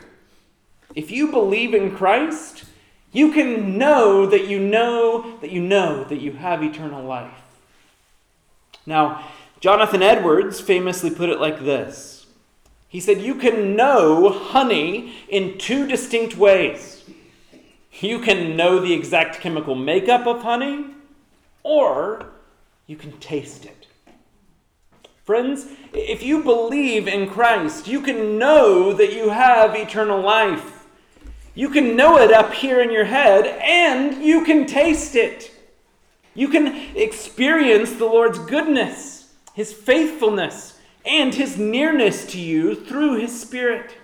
If 0.95 1.11
you 1.11 1.31
believe 1.31 1.75
in 1.75 1.95
Christ, 1.95 2.65
you 3.13 3.33
can 3.33 3.79
know 3.79 4.27
that 4.27 4.49
you 4.49 4.59
know 4.59 5.39
that 5.41 5.51
you 5.51 5.61
know 5.63 6.05
that 6.05 6.21
you 6.21 6.33
have 6.33 6.63
eternal 6.63 7.05
life. 7.05 7.42
Now, 8.87 9.29
Jonathan 9.61 10.03
Edwards 10.03 10.61
famously 10.61 11.11
put 11.11 11.31
it 11.31 11.41
like 11.41 11.61
this 11.61 12.27
He 12.89 13.01
said, 13.01 13.23
You 13.23 13.37
can 13.37 13.77
know 13.77 14.31
honey 14.31 15.15
in 15.29 15.59
two 15.59 15.87
distinct 15.87 16.37
ways. 16.37 17.05
You 18.01 18.19
can 18.21 18.57
know 18.57 18.81
the 18.81 18.93
exact 18.93 19.41
chemical 19.41 19.75
makeup 19.75 20.27
of 20.27 20.43
honey, 20.43 20.87
or 21.63 22.27
you 22.87 22.97
can 22.97 23.13
taste 23.19 23.65
it. 23.65 23.87
Friends, 25.23 25.67
if 25.93 26.23
you 26.23 26.43
believe 26.43 27.07
in 27.07 27.29
Christ, 27.29 27.87
you 27.87 28.01
can 28.01 28.39
know 28.39 28.93
that 28.93 29.13
you 29.13 29.29
have 29.29 29.77
eternal 29.77 30.21
life. 30.21 30.85
You 31.55 31.69
can 31.69 31.95
know 31.95 32.19
it 32.19 32.33
up 32.33 32.53
here 32.53 32.81
in 32.81 32.91
your 32.91 33.05
head, 33.05 33.47
and 33.63 34.21
you 34.25 34.45
can 34.45 34.67
taste 34.67 35.15
it. 35.15 35.52
You 36.35 36.49
can 36.49 36.97
experience 36.97 37.93
the 37.93 38.07
Lord's 38.07 38.39
goodness, 38.39 39.33
His 39.55 39.73
faithfulness, 39.73 40.79
and 41.05 41.35
His 41.35 41.59
nearness 41.59 42.25
to 42.27 42.41
you 42.41 42.75
through 42.75 43.21
His 43.21 43.39
Spirit. 43.39 43.97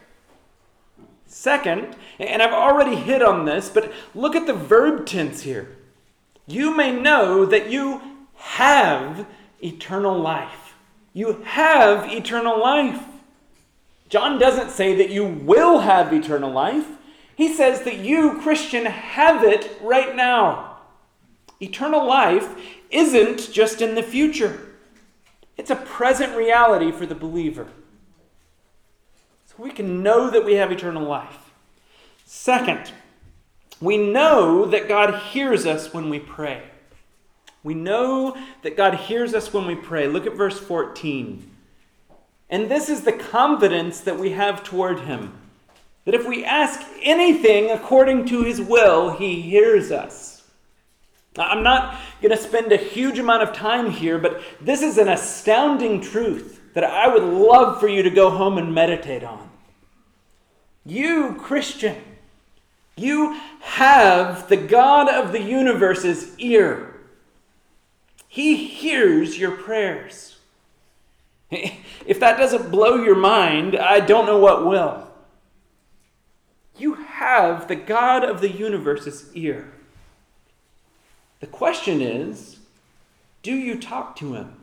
Second, 1.27 1.97
and 2.19 2.43
I've 2.43 2.53
already 2.53 2.97
hit 2.97 3.23
on 3.23 3.45
this, 3.45 3.69
but 3.69 3.93
look 4.15 4.35
at 4.35 4.47
the 4.47 4.55
verb 4.55 5.07
tense 5.07 5.43
here. 5.43 5.77
You 6.47 6.75
may 6.75 6.91
know 6.91 7.45
that 7.45 7.71
you 7.71 8.01
have 8.35 9.27
eternal 9.63 10.19
life. 10.19 10.75
You 11.13 11.43
have 11.45 12.11
eternal 12.11 12.61
life. 12.61 13.03
John 14.09 14.39
doesn't 14.39 14.71
say 14.71 14.95
that 14.97 15.11
you 15.11 15.25
will 15.25 15.81
have 15.81 16.13
eternal 16.13 16.51
life. 16.51 16.87
He 17.37 17.53
says 17.53 17.83
that 17.83 17.99
you, 17.99 18.41
Christian, 18.41 18.87
have 18.87 19.45
it 19.45 19.79
right 19.83 20.17
now. 20.17 20.68
Eternal 21.61 22.07
life 22.07 22.57
isn't 22.91 23.53
just 23.53 23.83
in 23.83 23.95
the 23.95 24.03
future, 24.03 24.61
it's 25.57 25.71
a 25.71 25.77
present 25.77 26.37
reality 26.37 26.93
for 26.93 27.05
the 27.05 27.15
believer. 27.15 27.67
So 29.47 29.55
we 29.59 29.71
can 29.71 30.03
know 30.03 30.31
that 30.31 30.45
we 30.45 30.55
have 30.55 30.71
eternal 30.71 31.03
life. 31.03 31.51
Second, 32.25 32.93
we 33.81 33.97
know 33.97 34.67
that 34.67 34.89
God 34.89 35.15
hears 35.15 35.67
us 35.67 35.93
when 35.93 36.11
we 36.11 36.19
pray. 36.19 36.63
We 37.65 37.75
know 37.75 38.37
that 38.63 38.77
God 38.77 38.95
hears 38.95 39.35
us 39.35 39.53
when 39.53 39.67
we 39.67 39.75
pray. 39.75 40.07
Look 40.07 40.27
at 40.27 40.35
verse 40.35 40.59
14. 40.59 41.51
And 42.51 42.71
this 42.71 42.89
is 42.89 43.03
the 43.03 43.13
confidence 43.13 44.01
that 44.01 44.19
we 44.19 44.31
have 44.31 44.63
toward 44.63 45.01
Him 45.01 45.33
that 46.09 46.15
if 46.15 46.27
we 46.27 46.43
ask 46.43 46.81
anything 47.03 47.71
according 47.71 48.25
to 48.25 48.43
His 48.43 48.63
will, 48.63 49.11
He 49.11 49.43
hears 49.43 49.93
us. 49.93 50.28
I'm 51.39 51.63
not 51.63 51.99
going 52.21 52.37
to 52.37 52.43
spend 52.43 52.73
a 52.73 52.77
huge 52.77 53.19
amount 53.19 53.43
of 53.43 53.53
time 53.53 53.91
here, 53.91 54.19
but 54.19 54.43
this 54.61 54.83
is 54.83 54.99
an 54.99 55.09
astounding 55.09 56.01
truth 56.01 56.61
that 56.75 56.85
I 56.85 57.09
would 57.09 57.23
love 57.23 57.81
for 57.81 57.89
you 57.89 58.03
to 58.03 58.11
go 58.11 58.31
home 58.31 58.59
and 58.59 58.75
meditate 58.75 59.25
on. 59.25 59.51
You, 60.85 61.35
Christian, 61.39 61.97
you 62.97 63.39
have 63.61 64.49
the 64.49 64.57
God 64.57 65.09
of 65.09 65.33
the 65.33 65.43
universe's 65.43 66.39
ear. 66.39 67.01
He 68.29 68.67
hears 68.67 69.39
your 69.39 69.53
prayers. 69.53 70.39
If 72.07 72.21
that 72.21 72.39
doesn't 72.39 72.71
blow 72.71 73.03
your 73.03 73.17
mind, 73.17 73.77
I 73.77 74.01
don't 74.01 74.25
know 74.25 74.39
what 74.39 74.65
will. 74.65 75.09
You 76.79 76.95
have 76.95 77.69
the 77.69 77.77
God 77.77 78.25
of 78.25 78.41
the 78.41 78.51
universe's 78.51 79.31
ear. 79.35 79.71
The 81.41 81.47
question 81.47 82.01
is 82.01 82.59
do 83.43 83.53
you 83.53 83.79
talk 83.79 84.17
to 84.17 84.35
him? 84.35 84.55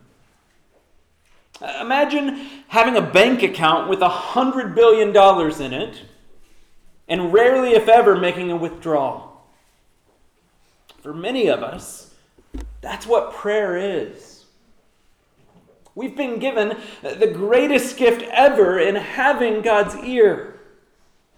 Uh, 1.61 1.79
imagine 1.81 2.47
having 2.67 2.97
a 2.97 3.01
bank 3.01 3.41
account 3.41 3.89
with 3.89 4.01
a 4.01 4.09
$100 4.09 4.75
billion 4.75 5.09
in 5.61 5.73
it 5.73 6.01
and 7.07 7.31
rarely, 7.31 7.71
if 7.71 7.87
ever, 7.87 8.17
making 8.17 8.51
a 8.51 8.55
withdrawal. 8.55 9.45
For 11.01 11.13
many 11.13 11.47
of 11.47 11.63
us, 11.63 12.13
that's 12.81 13.07
what 13.07 13.33
prayer 13.33 13.77
is. 13.77 14.45
We've 15.93 16.15
been 16.15 16.39
given 16.39 16.77
the 17.01 17.27
greatest 17.27 17.95
gift 17.95 18.21
ever 18.23 18.77
in 18.79 18.95
having 18.95 19.61
God's 19.61 19.95
ear. 20.03 20.59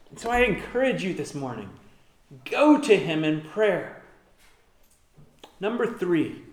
And 0.10 0.20
so 0.20 0.32
I 0.32 0.40
encourage 0.40 1.04
you 1.04 1.14
this 1.14 1.36
morning 1.36 1.70
go 2.46 2.82
to 2.82 2.98
Him 2.98 3.24
in 3.24 3.42
prayer. 3.42 3.97
Number 5.60 5.88
three, 5.88 6.44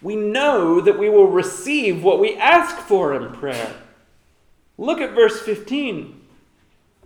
we 0.00 0.16
know 0.16 0.80
that 0.80 0.98
we 0.98 1.08
will 1.08 1.28
receive 1.28 2.02
what 2.02 2.20
we 2.20 2.36
ask 2.36 2.76
for 2.76 3.14
in 3.14 3.32
prayer. 3.32 3.74
Look 4.76 5.00
at 5.00 5.14
verse 5.14 5.40
15. 5.40 6.20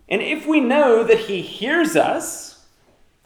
And 0.09 0.20
if 0.20 0.46
we 0.46 0.61
know 0.61 1.03
that 1.05 1.20
He 1.20 1.40
hears 1.40 1.96
us 1.96 2.66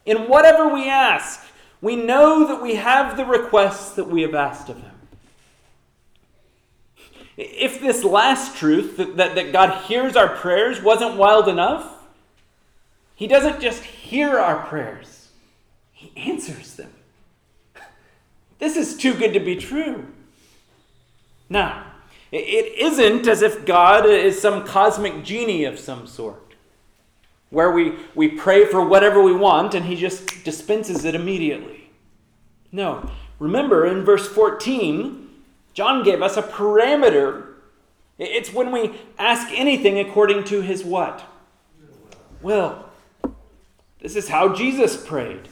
in 0.05 0.29
whatever 0.29 0.73
we 0.73 0.89
ask, 0.89 1.41
we 1.81 1.97
know 1.97 2.47
that 2.47 2.63
we 2.63 2.77
have 2.77 3.17
the 3.17 3.25
requests 3.25 3.93
that 3.97 4.09
we 4.09 4.23
have 4.23 4.35
asked 4.35 4.69
of 4.69 4.81
him. 4.81 4.93
If 7.37 7.81
this 7.81 8.03
last 8.03 8.57
truth, 8.57 8.97
that, 8.97 9.17
that, 9.19 9.35
that 9.35 9.53
God 9.53 9.85
hears 9.85 10.17
our 10.17 10.29
prayers, 10.29 10.81
wasn't 10.81 11.17
wild 11.17 11.49
enough, 11.49 11.93
He 13.15 13.27
doesn't 13.27 13.61
just 13.61 13.83
hear 13.83 14.39
our 14.39 14.65
prayers, 14.67 15.29
He 15.93 16.13
answers 16.17 16.75
them. 16.75 16.91
This 18.59 18.77
is 18.77 18.97
too 18.97 19.15
good 19.15 19.33
to 19.35 19.41
be 19.41 19.57
true. 19.57 20.07
Now, 21.49 21.85
it 22.33 22.79
isn't 22.79 23.29
as 23.29 23.43
if 23.43 23.65
God 23.65 24.07
is 24.07 24.41
some 24.41 24.67
cosmic 24.67 25.25
genie 25.25 25.65
of 25.65 25.79
some 25.79 26.07
sort, 26.07 26.55
where 27.51 27.71
we, 27.71 27.95
we 28.15 28.29
pray 28.29 28.65
for 28.65 28.85
whatever 28.85 29.23
we 29.23 29.33
want 29.33 29.75
and 29.75 29.85
He 29.85 29.97
just 29.97 30.45
dispenses 30.45 31.05
it 31.05 31.15
immediately. 31.15 31.91
No. 32.73 33.11
Remember 33.39 33.87
in 33.87 34.05
verse 34.05 34.27
14, 34.29 35.29
John 35.75 36.03
gave 36.03 36.23
us 36.23 36.37
a 36.37 36.43
parameter. 36.43 37.55
It's 38.19 38.53
when 38.53 38.73
we 38.73 38.99
ask 39.19 39.47
anything 39.53 39.99
according 39.99 40.45
to 40.45 40.63
His 40.63 40.83
what? 40.83 41.23
Will. 42.43 42.85
This 44.01 44.17
is 44.17 44.29
how 44.29 44.55
Jesus 44.55 44.97
prayed. 44.97 45.49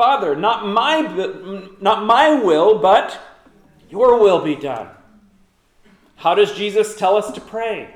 Father, 0.00 0.34
not 0.34 0.66
my, 0.66 1.02
not 1.78 2.06
my 2.06 2.30
will, 2.42 2.78
but 2.78 3.20
your 3.90 4.18
will 4.18 4.40
be 4.40 4.56
done. 4.56 4.88
How 6.16 6.34
does 6.34 6.54
Jesus 6.54 6.96
tell 6.96 7.18
us 7.18 7.30
to 7.32 7.40
pray? 7.42 7.94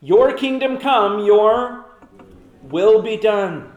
Your 0.00 0.32
kingdom 0.32 0.78
come, 0.78 1.24
your 1.24 1.84
will 2.60 3.02
be 3.02 3.16
done. 3.16 3.70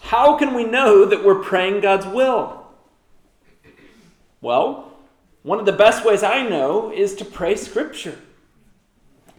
How 0.00 0.38
can 0.38 0.54
we 0.54 0.64
know 0.64 1.04
that 1.04 1.22
we're 1.22 1.42
praying 1.42 1.82
God's 1.82 2.06
will? 2.06 2.66
Well, 4.40 4.94
one 5.42 5.58
of 5.58 5.66
the 5.66 5.72
best 5.72 6.06
ways 6.06 6.22
I 6.22 6.40
know 6.48 6.90
is 6.90 7.14
to 7.16 7.26
pray 7.26 7.56
Scripture. 7.56 8.18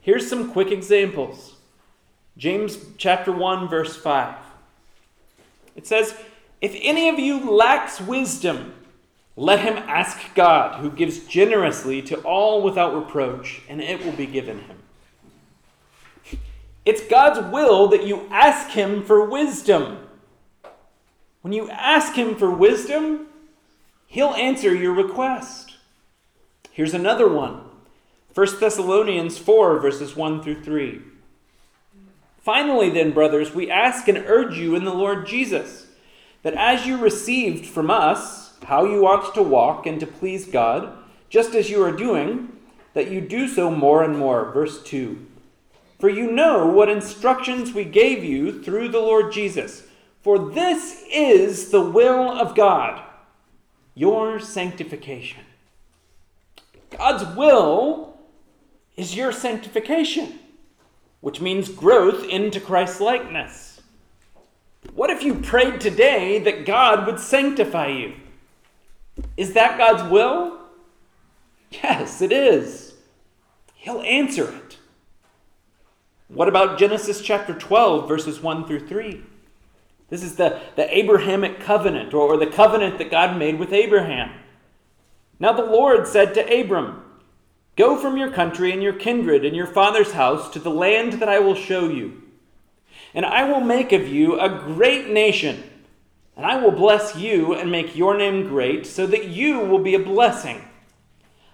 Here's 0.01 0.29
some 0.29 0.51
quick 0.51 0.71
examples 0.71 1.55
James 2.37 2.77
chapter 2.99 3.31
1, 3.31 3.69
verse 3.69 3.97
5. 3.97 4.35
It 5.75 5.87
says, 5.87 6.15
If 6.61 6.75
any 6.81 7.09
of 7.09 7.19
you 7.19 7.51
lacks 7.51 8.01
wisdom, 8.01 8.73
let 9.35 9.59
him 9.59 9.77
ask 9.77 10.33
God, 10.33 10.81
who 10.81 10.89
gives 10.89 11.19
generously 11.19 12.01
to 12.03 12.19
all 12.21 12.63
without 12.63 12.95
reproach, 12.95 13.61
and 13.69 13.79
it 13.81 14.03
will 14.03 14.13
be 14.13 14.25
given 14.25 14.61
him. 14.61 14.77
It's 16.85 17.05
God's 17.07 17.51
will 17.51 17.87
that 17.89 18.07
you 18.07 18.27
ask 18.31 18.69
him 18.69 19.03
for 19.03 19.29
wisdom. 19.29 19.99
When 21.41 21.53
you 21.53 21.69
ask 21.69 22.13
him 22.13 22.35
for 22.35 22.49
wisdom, 22.49 23.27
he'll 24.07 24.33
answer 24.33 24.73
your 24.73 24.93
request. 24.93 25.75
Here's 26.71 26.93
another 26.93 27.27
one 27.27 27.61
1 28.33 28.59
Thessalonians 28.59 29.37
4, 29.37 29.79
verses 29.79 30.15
1 30.15 30.41
through 30.41 30.63
3. 30.63 31.01
Finally, 32.39 32.89
then, 32.89 33.11
brothers, 33.11 33.53
we 33.53 33.69
ask 33.69 34.07
and 34.07 34.17
urge 34.25 34.57
you 34.57 34.75
in 34.75 34.85
the 34.85 34.93
Lord 34.93 35.27
Jesus 35.27 35.86
that 36.47 36.53
as 36.53 36.87
you 36.87 36.95
received 36.95 37.65
from 37.65 37.91
us, 37.91 38.53
how 38.63 38.85
you 38.85 39.05
ought 39.05 39.35
to 39.35 39.43
walk 39.43 39.85
and 39.85 39.99
to 39.99 40.07
please 40.07 40.45
God, 40.45 40.97
just 41.29 41.53
as 41.53 41.69
you 41.69 41.83
are 41.83 41.91
doing, 41.91 42.53
that 42.93 43.11
you 43.11 43.19
do 43.19 43.49
so 43.49 43.69
more 43.69 44.01
and 44.01 44.17
more. 44.17 44.49
Verse 44.53 44.81
2. 44.83 45.27
For 45.99 46.07
you 46.07 46.31
know 46.31 46.65
what 46.65 46.87
instructions 46.87 47.73
we 47.73 47.83
gave 47.83 48.23
you 48.23 48.63
through 48.63 48.87
the 48.87 49.01
Lord 49.01 49.33
Jesus. 49.33 49.83
For 50.21 50.39
this 50.39 51.03
is 51.11 51.69
the 51.69 51.81
will 51.81 52.31
of 52.31 52.55
God, 52.55 53.03
your 53.93 54.39
sanctification. 54.39 55.43
God's 56.97 57.25
will 57.35 58.17
is 58.95 59.17
your 59.17 59.33
sanctification, 59.33 60.39
which 61.19 61.41
means 61.41 61.67
growth 61.67 62.23
into 62.23 62.61
Christ 62.61 63.01
likeness. 63.01 63.66
What 64.93 65.09
if 65.09 65.23
you 65.23 65.35
prayed 65.35 65.81
today 65.81 66.39
that 66.39 66.65
God 66.65 67.05
would 67.05 67.19
sanctify 67.19 67.87
you? 67.87 68.13
Is 69.35 69.53
that 69.53 69.77
God's 69.77 70.09
will? 70.09 70.59
Yes, 71.71 72.21
it 72.21 72.31
is. 72.31 72.93
He'll 73.75 74.01
answer 74.01 74.49
it. 74.49 74.77
What 76.27 76.47
about 76.47 76.77
Genesis 76.77 77.21
chapter 77.21 77.53
12, 77.53 78.07
verses 78.07 78.41
1 78.41 78.65
through 78.67 78.87
3? 78.87 79.21
This 80.09 80.23
is 80.23 80.35
the, 80.35 80.61
the 80.75 80.97
Abrahamic 80.97 81.59
covenant, 81.59 82.13
or, 82.13 82.33
or 82.33 82.37
the 82.37 82.47
covenant 82.47 82.97
that 82.97 83.11
God 83.11 83.37
made 83.37 83.59
with 83.59 83.73
Abraham. 83.73 84.31
Now 85.39 85.53
the 85.53 85.65
Lord 85.65 86.07
said 86.07 86.33
to 86.33 86.61
Abram, 86.61 87.03
Go 87.75 87.97
from 87.97 88.17
your 88.17 88.31
country 88.31 88.71
and 88.71 88.81
your 88.81 88.93
kindred 88.93 89.45
and 89.45 89.55
your 89.55 89.67
father's 89.67 90.13
house 90.13 90.49
to 90.49 90.59
the 90.59 90.71
land 90.71 91.13
that 91.13 91.29
I 91.29 91.39
will 91.39 91.55
show 91.55 91.87
you. 91.87 92.23
And 93.17 93.25
I 93.25 93.43
will 93.43 93.59
make 93.59 93.91
of 93.91 94.07
you 94.07 94.39
a 94.39 94.47
great 94.47 95.09
nation 95.09 95.61
and 96.37 96.45
I 96.45 96.57
will 96.57 96.71
bless 96.71 97.15
you 97.15 97.55
and 97.55 97.71
make 97.71 97.95
your 97.95 98.15
name 98.15 98.47
great, 98.47 98.85
so 98.85 99.07
that 99.07 99.25
you 99.25 99.59
will 99.59 99.79
be 99.79 99.95
a 99.95 99.99
blessing. 99.99 100.63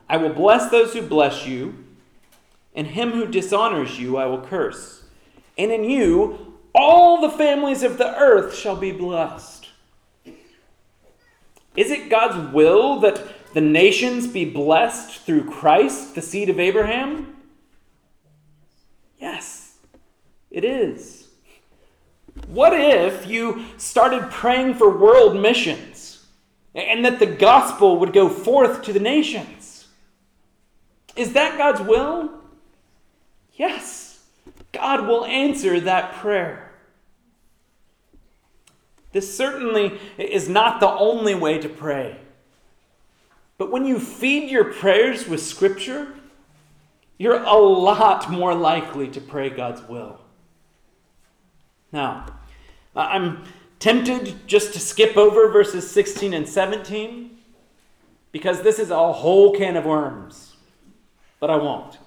I 0.10 0.18
will 0.18 0.34
bless 0.34 0.70
those 0.70 0.94
who 0.94 1.02
bless 1.02 1.48
you, 1.48 1.86
and 2.76 2.86
him 2.88 3.12
who 3.12 3.26
dishonors 3.26 3.98
you 3.98 4.18
I 4.18 4.26
will 4.26 4.42
curse. 4.42 5.06
And 5.58 5.72
in 5.72 5.86
you 5.86 6.54
all 6.76 7.22
the 7.22 7.30
families 7.30 7.82
of 7.82 7.98
the 7.98 8.14
earth 8.18 8.54
shall 8.54 8.76
be 8.76 8.92
blessed. 8.92 9.70
Is 11.78 11.90
it 11.90 12.10
God's 12.10 12.54
will 12.54 13.00
that 13.00 13.54
the 13.54 13.62
nations 13.62 14.28
be 14.28 14.44
blessed 14.44 15.22
through 15.22 15.50
Christ, 15.50 16.14
the 16.14 16.22
seed 16.22 16.50
of 16.50 16.60
Abraham? 16.60 17.38
Yes, 19.18 19.78
it 20.52 20.66
is. 20.66 21.23
What 22.48 22.74
if 22.74 23.28
you 23.28 23.66
started 23.78 24.30
praying 24.32 24.76
for 24.76 24.90
world 24.90 25.40
missions 25.40 26.26
and 26.74 27.06
that 27.06 27.20
the 27.20 27.26
gospel 27.26 28.00
would 28.00 28.14
go 28.14 28.30
forth 28.30 28.82
to 28.84 28.94
the 28.94 29.00
nations? 29.00 29.88
Is 31.16 31.34
that 31.34 31.58
God's 31.58 31.82
will? 31.82 32.32
Yes, 33.54 34.26
God 34.72 35.08
will 35.08 35.26
answer 35.26 35.80
that 35.80 36.16
prayer. 36.16 36.72
This 39.12 39.38
certainly 39.38 40.00
is 40.18 40.50
not 40.50 40.80
the 40.80 40.90
only 40.90 41.36
way 41.36 41.60
to 41.60 41.70
pray. 41.70 42.18
But 43.60 43.72
when 43.72 43.86
you 43.86 44.00
feed 44.00 44.50
your 44.50 44.74
prayers 44.74 45.28
with 45.28 45.42
Scripture, 45.42 46.16
you're 47.20 47.44
a 47.44 47.54
lot 47.54 48.32
more 48.32 48.56
likely 48.56 49.08
to 49.10 49.22
pray 49.22 49.52
God's 49.52 49.88
will. 49.88 50.20
Now, 51.94 52.26
I'm 52.96 53.44
tempted 53.80 54.48
just 54.48 54.74
to 54.74 54.80
skip 54.80 55.16
over 55.16 55.50
verses 55.50 55.90
16 55.90 56.34
and 56.34 56.50
17 56.50 57.38
because 58.32 58.62
this 58.64 58.80
is 58.80 58.90
a 58.90 59.14
whole 59.14 59.56
can 59.56 59.78
of 59.78 59.86
worms, 59.86 60.56
but 61.40 61.52
I 61.52 61.56
won't. 61.56 62.00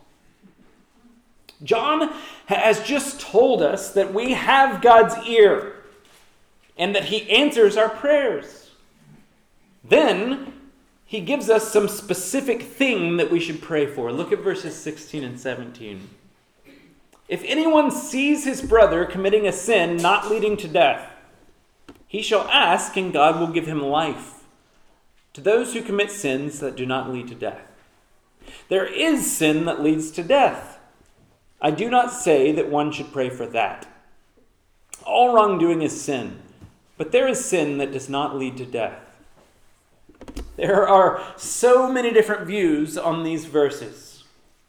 John 1.63 2.13
has 2.47 2.83
just 2.83 3.21
told 3.21 3.63
us 3.63 3.93
that 3.93 4.13
we 4.13 4.33
have 4.33 4.83
God's 4.83 5.17
ear 5.27 5.77
and 6.77 6.95
that 6.95 7.05
he 7.05 7.31
answers 7.31 7.77
our 7.77 7.89
prayers. 7.89 8.71
Then 9.83 10.53
he 11.07 11.21
gives 11.21 11.49
us 11.49 11.73
some 11.73 11.89
specific 11.89 12.63
thing 12.63 13.17
that 13.17 13.31
we 13.31 13.39
should 13.39 13.63
pray 13.63 13.87
for. 13.87 14.13
Look 14.13 14.33
at 14.33 14.41
verses 14.41 14.75
16 14.75 15.23
and 15.23 15.39
17. 15.39 16.11
If 17.29 17.43
anyone 17.45 17.91
sees 17.91 18.45
his 18.45 18.63
brother 18.63 19.05
committing 19.05 19.47
a 19.47 19.53
sin 19.53 19.97
not 19.97 20.31
leading 20.31 20.57
to 20.59 20.69
death, 20.69 21.11
he 22.07 22.23
shall 22.23 22.49
ask, 22.49 22.97
and 22.97 23.13
God 23.13 23.41
will 23.41 23.49
give 23.49 23.67
him 23.67 23.83
life. 23.83 24.45
To 25.33 25.41
those 25.41 25.75
who 25.75 25.83
commit 25.83 26.11
sins 26.11 26.61
that 26.61 26.77
do 26.77 26.87
not 26.87 27.13
lead 27.13 27.29
to 27.29 27.35
death. 27.35 27.61
There 28.69 28.87
is 28.87 29.37
sin 29.37 29.65
that 29.65 29.83
leads 29.83 30.11
to 30.13 30.23
death. 30.23 30.79
I 31.61 31.71
do 31.73 31.91
not 31.91 32.13
say 32.13 32.53
that 32.53 32.71
one 32.71 32.93
should 32.93 33.13
pray 33.13 33.29
for 33.29 33.47
that. 33.47 33.87
All 35.05 35.35
wrongdoing 35.35 35.83
is 35.83 36.01
sin, 36.01 36.41
but 36.97 37.13
there 37.13 37.29
is 37.29 37.45
sin 37.45 37.79
that 37.79 37.93
does 37.93 38.09
not 38.09 38.37
lead 38.37 38.57
to 38.59 38.65
death. 38.65 39.21
There 40.57 40.87
are 40.89 41.23
so 41.37 41.91
many 41.93 42.13
different 42.13 42.47
views 42.47 42.97
on 42.97 43.25
these 43.25 43.45
verses. 43.45 44.06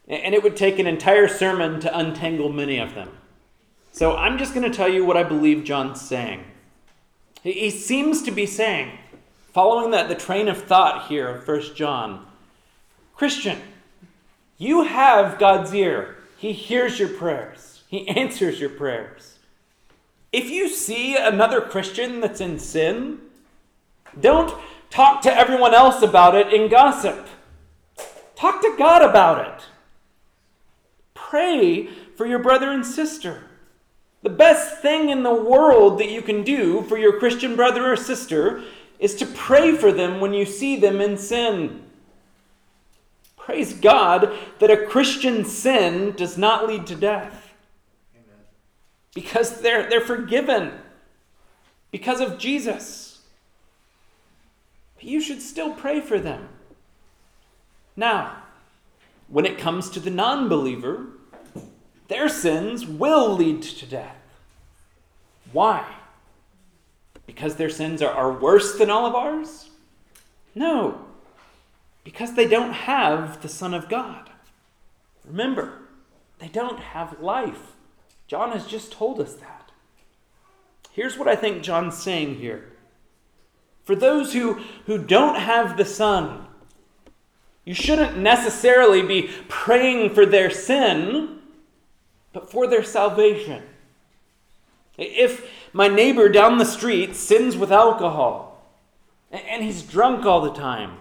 And 0.08 0.34
it 0.34 0.42
would 0.42 0.56
take 0.56 0.80
an 0.80 0.88
entire 0.88 1.28
sermon 1.28 1.80
to 1.82 1.98
untangle 1.98 2.50
many 2.50 2.80
of 2.80 2.96
them. 2.96 3.10
So 3.92 4.16
I'm 4.16 4.38
just 4.38 4.54
going 4.54 4.70
to 4.70 4.76
tell 4.76 4.88
you 4.88 5.04
what 5.04 5.18
I 5.18 5.24
believe 5.24 5.64
John's 5.64 6.02
saying. 6.02 6.44
He 7.44 7.70
seems 7.70 8.22
to 8.24 8.32
be 8.32 8.46
saying, 8.46 8.98
following 9.54 9.92
that 9.92 10.08
the 10.08 10.16
train 10.16 10.48
of 10.48 10.64
thought 10.64 11.08
here 11.08 11.28
of 11.28 11.48
1 11.48 11.76
John, 11.76 12.26
Christian, 13.16 13.60
you 14.58 14.84
have 14.84 15.40
God's 15.40 15.74
ear. 15.74 16.18
He 16.38 16.54
hears 16.54 17.00
your 17.00 17.10
prayers. 17.10 17.82
He 17.88 18.08
answers 18.08 18.60
your 18.60 18.70
prayers. 18.70 19.40
If 20.32 20.50
you 20.50 20.70
see 20.70 21.16
another 21.16 21.62
Christian 21.62 22.22
that's 22.22 22.42
in 22.42 22.60
sin, 22.60 23.20
don't 24.20 24.54
talk 24.90 25.22
to 25.24 25.34
everyone 25.34 25.74
else 25.74 26.02
about 26.02 26.36
it 26.36 26.54
in 26.54 26.70
gossip. 26.70 27.28
Talk 28.36 28.62
to 28.62 28.76
God 28.78 29.02
about 29.02 29.48
it. 29.48 29.66
Pray 31.30 31.88
for 32.16 32.26
your 32.26 32.40
brother 32.40 32.72
and 32.72 32.86
sister. 32.86 33.44
The 34.24 34.30
best 34.30 34.82
thing 34.82 35.10
in 35.10 35.24
the 35.24 35.34
world 35.34 36.00
that 36.00 36.10
you 36.10 36.22
can 36.22 36.44
do 36.44 36.82
for 36.84 36.98
your 36.98 37.20
Christian 37.20 37.56
brother 37.56 37.92
or 37.92 37.98
sister 37.98 38.64
is 38.98 39.14
to 39.16 39.26
pray 39.26 39.76
for 39.76 39.92
them 39.92 40.22
when 40.22 40.34
you 40.34 40.46
see 40.46 40.78
them 40.78 41.02
in 41.02 41.18
sin. 41.18 41.84
Praise 43.36 43.74
God 43.74 44.34
that 44.60 44.72
a 44.72 44.86
Christian 44.86 45.44
sin 45.46 46.14
does 46.16 46.38
not 46.38 46.68
lead 46.68 46.88
to 46.88 46.96
death. 46.96 47.54
Amen. 48.16 48.46
Because 49.14 49.62
they're, 49.62 49.90
they're 49.90 50.02
forgiven 50.02 50.72
because 51.92 52.22
of 52.22 52.38
Jesus. 52.38 53.20
But 54.96 55.06
you 55.06 55.22
should 55.22 55.42
still 55.42 55.74
pray 55.74 56.02
for 56.02 56.20
them. 56.20 56.50
Now, 57.96 58.44
when 59.28 59.46
it 59.46 59.58
comes 59.58 59.90
to 59.92 60.00
the 60.00 60.10
non 60.10 60.48
believer, 60.50 61.08
their 62.08 62.30
sins 62.30 62.86
will 62.86 63.36
lead 63.36 63.62
to 63.62 63.86
death. 63.86 64.16
Why? 65.52 65.86
Because 67.26 67.56
their 67.56 67.70
sins 67.70 68.02
are, 68.02 68.12
are 68.12 68.32
worse 68.32 68.78
than 68.78 68.90
all 68.90 69.06
of 69.06 69.16
ours? 69.16 69.70
No, 70.56 71.06
because 72.04 72.34
they 72.36 72.48
don't 72.48 72.74
have 72.74 73.42
the 73.42 73.50
Son 73.50 73.74
of 73.74 73.90
God. 73.90 74.30
Remember, 75.26 75.82
they 76.40 76.48
don't 76.48 76.80
have 76.80 77.20
life. 77.20 77.74
John 78.28 78.52
has 78.54 78.66
just 78.66 78.92
told 78.94 79.20
us 79.20 79.34
that. 79.36 79.72
Here's 80.92 81.18
what 81.18 81.28
I 81.28 81.36
think 81.36 81.64
John's 81.64 81.98
saying 81.98 82.36
here. 82.36 82.72
For 83.84 83.96
those 83.96 84.34
who, 84.34 84.54
who 84.86 84.98
don't 84.98 85.36
have 85.36 85.78
the 85.78 85.86
Son, 85.86 86.48
you 87.66 87.74
shouldn't 87.74 88.18
necessarily 88.18 89.02
be 89.02 89.30
praying 89.50 90.16
for 90.16 90.26
their 90.26 90.50
sin, 90.50 91.37
but 92.34 92.52
for 92.52 92.68
their 92.68 92.84
salvation. 92.84 93.64
If 94.98 95.50
my 95.74 95.88
neighbor 95.88 96.28
down 96.30 96.58
the 96.58 96.66
street 96.66 97.16
sins 97.16 97.56
with 97.56 97.72
alcohol 97.72 98.66
and 99.32 99.64
he's 99.64 99.84
drunk 99.84 100.26
all 100.26 100.42
the 100.42 100.54
time, 100.54 100.98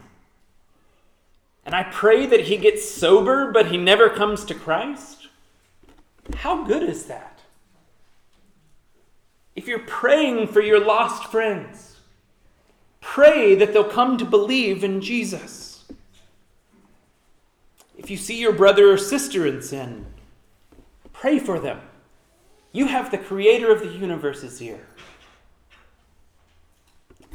and 1.64 1.74
I 1.74 1.84
pray 1.84 2.26
that 2.26 2.42
he 2.42 2.56
gets 2.56 2.88
sober 2.88 3.50
but 3.50 3.70
he 3.70 3.76
never 3.76 4.08
comes 4.08 4.44
to 4.44 4.54
Christ, 4.54 5.28
how 6.36 6.64
good 6.64 6.82
is 6.82 7.06
that? 7.06 7.40
If 9.54 9.66
you're 9.66 9.78
praying 9.78 10.48
for 10.48 10.60
your 10.60 10.84
lost 10.84 11.24
friends, 11.24 11.96
pray 13.00 13.54
that 13.54 13.72
they'll 13.72 13.84
come 13.84 14.18
to 14.18 14.24
believe 14.24 14.84
in 14.84 15.00
Jesus. 15.00 15.84
If 17.96 18.10
you 18.10 18.18
see 18.18 18.38
your 18.38 18.52
brother 18.52 18.92
or 18.92 18.98
sister 18.98 19.46
in 19.46 19.62
sin, 19.62 20.06
pray 21.20 21.38
for 21.38 21.58
them. 21.58 21.80
You 22.72 22.86
have 22.86 23.10
the 23.10 23.18
creator 23.18 23.72
of 23.72 23.80
the 23.80 23.88
universe's 23.88 24.60
ear. 24.60 24.86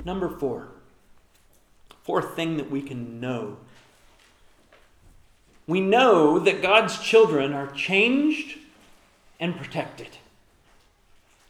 Number 0.05 0.29
four, 0.29 0.69
fourth 2.03 2.35
thing 2.35 2.57
that 2.57 2.71
we 2.71 2.81
can 2.81 3.19
know. 3.19 3.57
We 5.67 5.79
know 5.79 6.39
that 6.39 6.61
God's 6.61 6.99
children 6.99 7.53
are 7.53 7.67
changed 7.71 8.57
and 9.39 9.55
protected. 9.55 10.17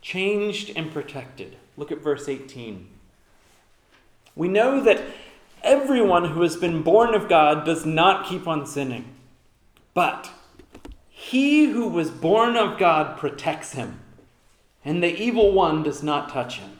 Changed 0.02 0.72
and 0.76 0.92
protected. 0.92 1.58
Look 1.78 1.92
at 1.92 2.02
verse 2.02 2.28
18. 2.28 2.88
We 4.36 4.48
know 4.48 4.82
that 4.84 5.02
everyone 5.64 6.30
who 6.30 6.42
has 6.42 6.56
been 6.56 6.82
born 6.82 7.14
of 7.14 7.30
God 7.30 7.66
does 7.66 7.86
not 7.86 8.28
keep 8.28 8.48
on 8.48 8.66
sinning, 8.66 9.14
but 9.94 10.32
he 11.32 11.68
who 11.68 11.88
was 11.88 12.12
born 12.12 12.58
of 12.58 12.78
God 12.78 13.18
protects 13.18 13.72
him, 13.72 14.02
and 14.84 15.02
the 15.02 15.16
evil 15.16 15.54
one 15.54 15.82
does 15.82 16.04
not 16.04 16.28
touch 16.28 16.60
him. 16.60 16.78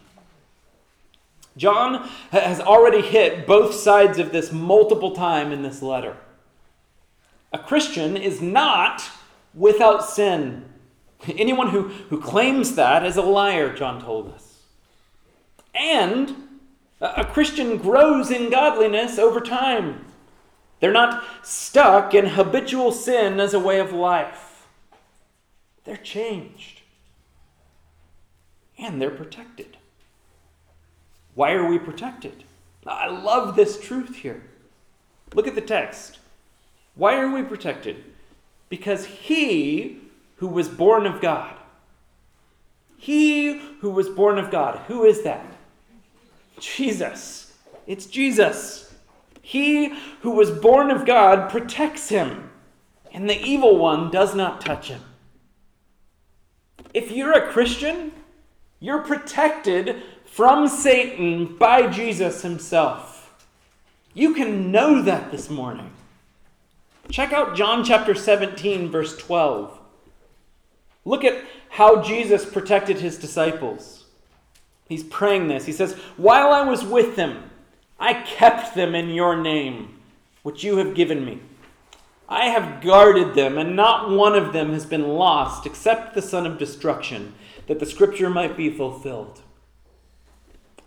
John 1.56 2.10
has 2.32 2.60
already 2.60 3.02
hit 3.02 3.48
both 3.48 3.74
sides 3.74 4.20
of 4.20 4.34
this 4.34 4.52
multiple 4.52 5.12
time 5.12 5.54
in 5.54 5.62
this 5.62 5.82
letter. 5.82 6.18
A 7.54 7.60
Christian 7.60 8.18
is 8.18 8.42
not 8.42 9.10
without 9.54 10.04
sin. 10.04 10.66
Anyone 11.30 11.70
who, 11.70 11.84
who 12.10 12.20
claims 12.20 12.76
that 12.76 13.06
is 13.06 13.16
a 13.16 13.22
liar, 13.22 13.74
John 13.74 14.02
told 14.02 14.34
us. 14.34 14.64
And 15.74 16.36
a 17.00 17.24
Christian 17.24 17.78
grows 17.78 18.30
in 18.30 18.50
godliness 18.50 19.18
over 19.18 19.40
time. 19.40 20.11
They're 20.82 20.92
not 20.92 21.24
stuck 21.44 22.14
in 22.14 22.26
habitual 22.26 22.92
sin 22.92 23.40
as 23.40 23.54
a 23.54 23.60
way 23.60 23.80
of 23.80 23.94
life. 23.94 24.68
They're 25.86 25.96
changed. 25.96 26.82
And 28.78 29.00
they're 29.00 29.12
protected. 29.12 29.78
Why 31.36 31.54
are 31.54 31.68
we 31.68 31.78
protected? 31.78 32.44
I 32.86 33.08
love 33.08 33.56
this 33.56 33.80
truth 33.80 34.16
here. 34.18 34.44
Look 35.36 35.48
at 35.48 35.56
the 35.56 35.62
text. 35.62 36.18
Why 36.96 37.16
are 37.20 37.30
we 37.30 37.44
protected? 37.44 38.04
Because 38.68 39.06
he 39.06 40.00
who 40.38 40.48
was 40.48 40.68
born 40.68 41.06
of 41.06 41.22
God, 41.22 41.56
he 42.98 43.60
who 43.82 43.92
was 43.92 44.10
born 44.10 44.40
of 44.40 44.50
God, 44.50 44.80
who 44.88 45.04
is 45.04 45.24
that? 45.24 45.46
Jesus. 46.60 47.54
It's 47.86 48.08
Jesus. 48.08 48.91
He 49.42 49.94
who 50.22 50.32
was 50.32 50.52
born 50.52 50.92
of 50.92 51.06
God 51.06 51.50
protects 51.50 52.10
him, 52.10 52.50
and 53.12 53.30
the 53.30 53.42
evil 53.42 53.78
one 53.78 54.12
does 54.12 54.36
not 54.36 54.62
touch 54.62 54.90
him. 54.90 55.02
If 56.94 57.12
you're 57.12 57.34
a 57.34 57.52
Christian, 57.52 58.12
you're 58.80 59.02
protected 59.02 60.04
from 60.26 60.68
Satan 60.68 61.58
by 61.58 61.88
Jesus 61.88 62.42
himself. 62.42 63.46
You 64.14 64.34
can 64.34 64.72
know 64.72 65.02
that 65.02 65.32
this 65.32 65.50
morning. 65.50 65.92
Check 67.10 67.34
out 67.34 67.56
John 67.56 67.84
chapter 67.84 68.16
17, 68.16 68.90
verse 68.90 69.18
12. 69.18 69.78
Look 71.04 71.24
at 71.24 71.44
how 71.70 72.02
Jesus 72.02 72.46
protected 72.46 72.98
his 72.98 73.18
disciples. 73.18 74.06
He's 74.88 75.04
praying 75.04 75.48
this. 75.48 75.66
He 75.66 75.72
says, 75.72 75.94
While 76.18 76.52
I 76.52 76.64
was 76.64 76.84
with 76.84 77.16
them, 77.16 77.51
I 78.02 78.16
kept 78.16 78.74
them 78.74 78.96
in 78.96 79.10
your 79.10 79.40
name, 79.40 80.00
which 80.42 80.64
you 80.64 80.78
have 80.78 80.96
given 80.96 81.24
me. 81.24 81.40
I 82.28 82.46
have 82.46 82.82
guarded 82.82 83.36
them, 83.36 83.60
and 83.60 83.76
not 83.76 84.10
one 84.10 84.34
of 84.34 84.54
them 84.54 84.74
has 84.74 84.88
been 84.88 85.08
lost 85.08 85.68
except 85.68 86.16
the 86.16 86.22
son 86.24 86.48
of 86.48 86.58
destruction, 86.58 87.36
that 87.68 87.80
the 87.80 87.86
scripture 87.86 88.32
might 88.32 88.58
be 88.58 88.72
fulfilled. 88.72 89.42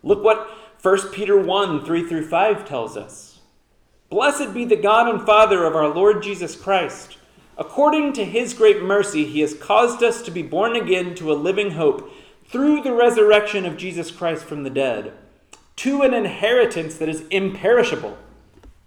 Look 0.02 0.24
what 0.24 0.50
1 0.82 1.12
Peter 1.12 1.40
1 1.40 1.84
3 1.84 2.08
through 2.08 2.26
5 2.26 2.68
tells 2.68 2.96
us. 2.96 3.38
Blessed 4.10 4.52
be 4.52 4.64
the 4.64 4.74
God 4.74 5.08
and 5.08 5.24
Father 5.24 5.64
of 5.64 5.76
our 5.76 5.88
Lord 5.94 6.20
Jesus 6.20 6.56
Christ. 6.56 7.16
According 7.56 8.14
to 8.14 8.24
his 8.24 8.54
great 8.54 8.82
mercy, 8.82 9.24
he 9.24 9.38
has 9.38 9.54
caused 9.54 10.02
us 10.02 10.20
to 10.22 10.32
be 10.32 10.42
born 10.42 10.74
again 10.74 11.14
to 11.14 11.30
a 11.30 11.34
living 11.34 11.70
hope 11.70 12.12
through 12.44 12.82
the 12.82 12.92
resurrection 12.92 13.64
of 13.64 13.76
Jesus 13.76 14.10
Christ 14.10 14.44
from 14.44 14.64
the 14.64 14.70
dead 14.70 15.12
to 15.76 16.02
an 16.02 16.14
inheritance 16.14 16.96
that 16.96 17.08
is 17.08 17.24
imperishable, 17.30 18.16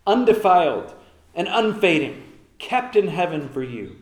undefiled, 0.05 0.93
and 1.35 1.47
unfading, 1.47 2.23
kept 2.57 2.95
in 2.95 3.09
heaven 3.09 3.49
for 3.49 3.63
you, 3.63 3.97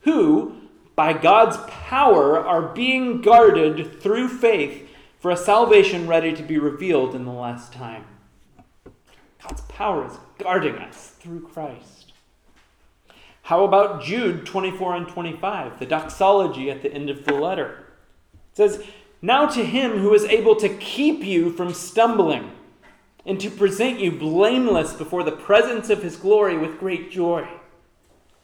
who, 0.00 0.56
by 0.94 1.12
God's 1.12 1.56
power, 1.68 2.38
are 2.38 2.62
being 2.62 3.20
guarded 3.20 4.00
through 4.00 4.28
faith 4.28 4.88
for 5.18 5.30
a 5.30 5.36
salvation 5.36 6.06
ready 6.06 6.32
to 6.32 6.42
be 6.42 6.58
revealed 6.58 7.14
in 7.14 7.24
the 7.24 7.32
last 7.32 7.72
time. 7.72 8.04
God's 9.42 9.62
power 9.62 10.06
is 10.06 10.18
guarding 10.38 10.76
us 10.76 11.14
through 11.18 11.48
Christ. 11.48 12.12
How 13.42 13.64
about 13.64 14.02
Jude 14.02 14.46
24 14.46 14.96
and 14.96 15.08
25, 15.08 15.78
the 15.78 15.86
doxology 15.86 16.70
at 16.70 16.82
the 16.82 16.92
end 16.92 17.10
of 17.10 17.24
the 17.24 17.34
letter? 17.34 17.86
It 18.52 18.56
says, 18.56 18.84
now 19.22 19.46
to 19.46 19.64
him 19.64 19.98
who 19.98 20.12
is 20.12 20.24
able 20.24 20.56
to 20.56 20.68
keep 20.68 21.24
you 21.24 21.52
from 21.52 21.72
stumbling 21.72 22.50
and 23.24 23.40
to 23.40 23.50
present 23.50 24.00
you 24.00 24.10
blameless 24.10 24.92
before 24.92 25.22
the 25.22 25.32
presence 25.32 25.88
of 25.88 26.02
his 26.02 26.16
glory 26.16 26.58
with 26.58 26.80
great 26.80 27.10
joy. 27.10 27.48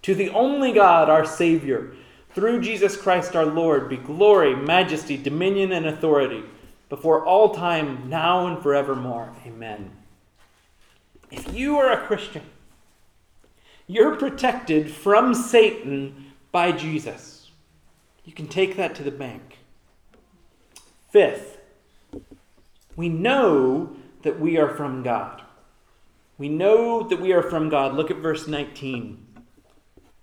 To 0.03 0.15
the 0.15 0.31
only 0.31 0.73
God, 0.73 1.11
our 1.11 1.27
Savior, 1.27 1.95
through 2.31 2.61
Jesus 2.61 2.97
Christ 2.97 3.35
our 3.35 3.45
Lord, 3.45 3.89
be 3.89 3.97
glory, 3.97 4.55
majesty, 4.55 5.17
dominion, 5.17 5.73
and 5.73 5.87
authority 5.87 6.45
before 6.89 7.25
all 7.25 7.55
time, 7.55 8.09
now 8.09 8.47
and 8.47 8.63
forevermore. 8.63 9.35
Amen. 9.45 9.91
If 11.31 11.53
you 11.53 11.77
are 11.79 11.93
a 11.93 12.07
Christian, 12.07 12.43
you're 13.87 14.17
protected 14.17 14.91
from 14.91 15.35
Satan 15.35 16.33
by 16.53 16.73
Jesus. 16.73 17.51
You 18.25 18.33
can 18.33 18.47
take 18.47 18.77
that 18.77 18.95
to 18.97 19.03
the 19.03 19.11
bank. 19.11 19.58
Fifth, 21.09 21.59
we 22.97 23.09
know 23.09 23.97
that 24.23 24.39
we 24.39 24.59
are 24.59 24.75
from 24.75 25.03
God. 25.03 25.43
We 26.37 26.49
know 26.49 27.03
that 27.09 27.21
we 27.21 27.33
are 27.33 27.43
from 27.43 27.69
God. 27.69 27.95
Look 27.95 28.11
at 28.11 28.19
verse 28.19 28.47
19. 28.47 29.27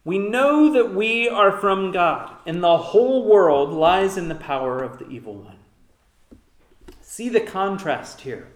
We 0.03 0.19
know 0.19 0.71
that 0.71 0.93
we 0.93 1.27
are 1.27 1.51
from 1.51 1.91
God, 1.91 2.31
and 2.45 2.61
the 2.61 2.77
whole 2.77 3.25
world 3.25 3.73
lies 3.73 4.17
in 4.17 4.27
the 4.27 4.35
power 4.35 4.83
of 4.83 4.99
the 4.99 5.09
evil 5.09 5.33
one. 5.33 5.57
See 7.01 7.27
the 7.27 7.41
contrast 7.41 8.21
here. 8.21 8.47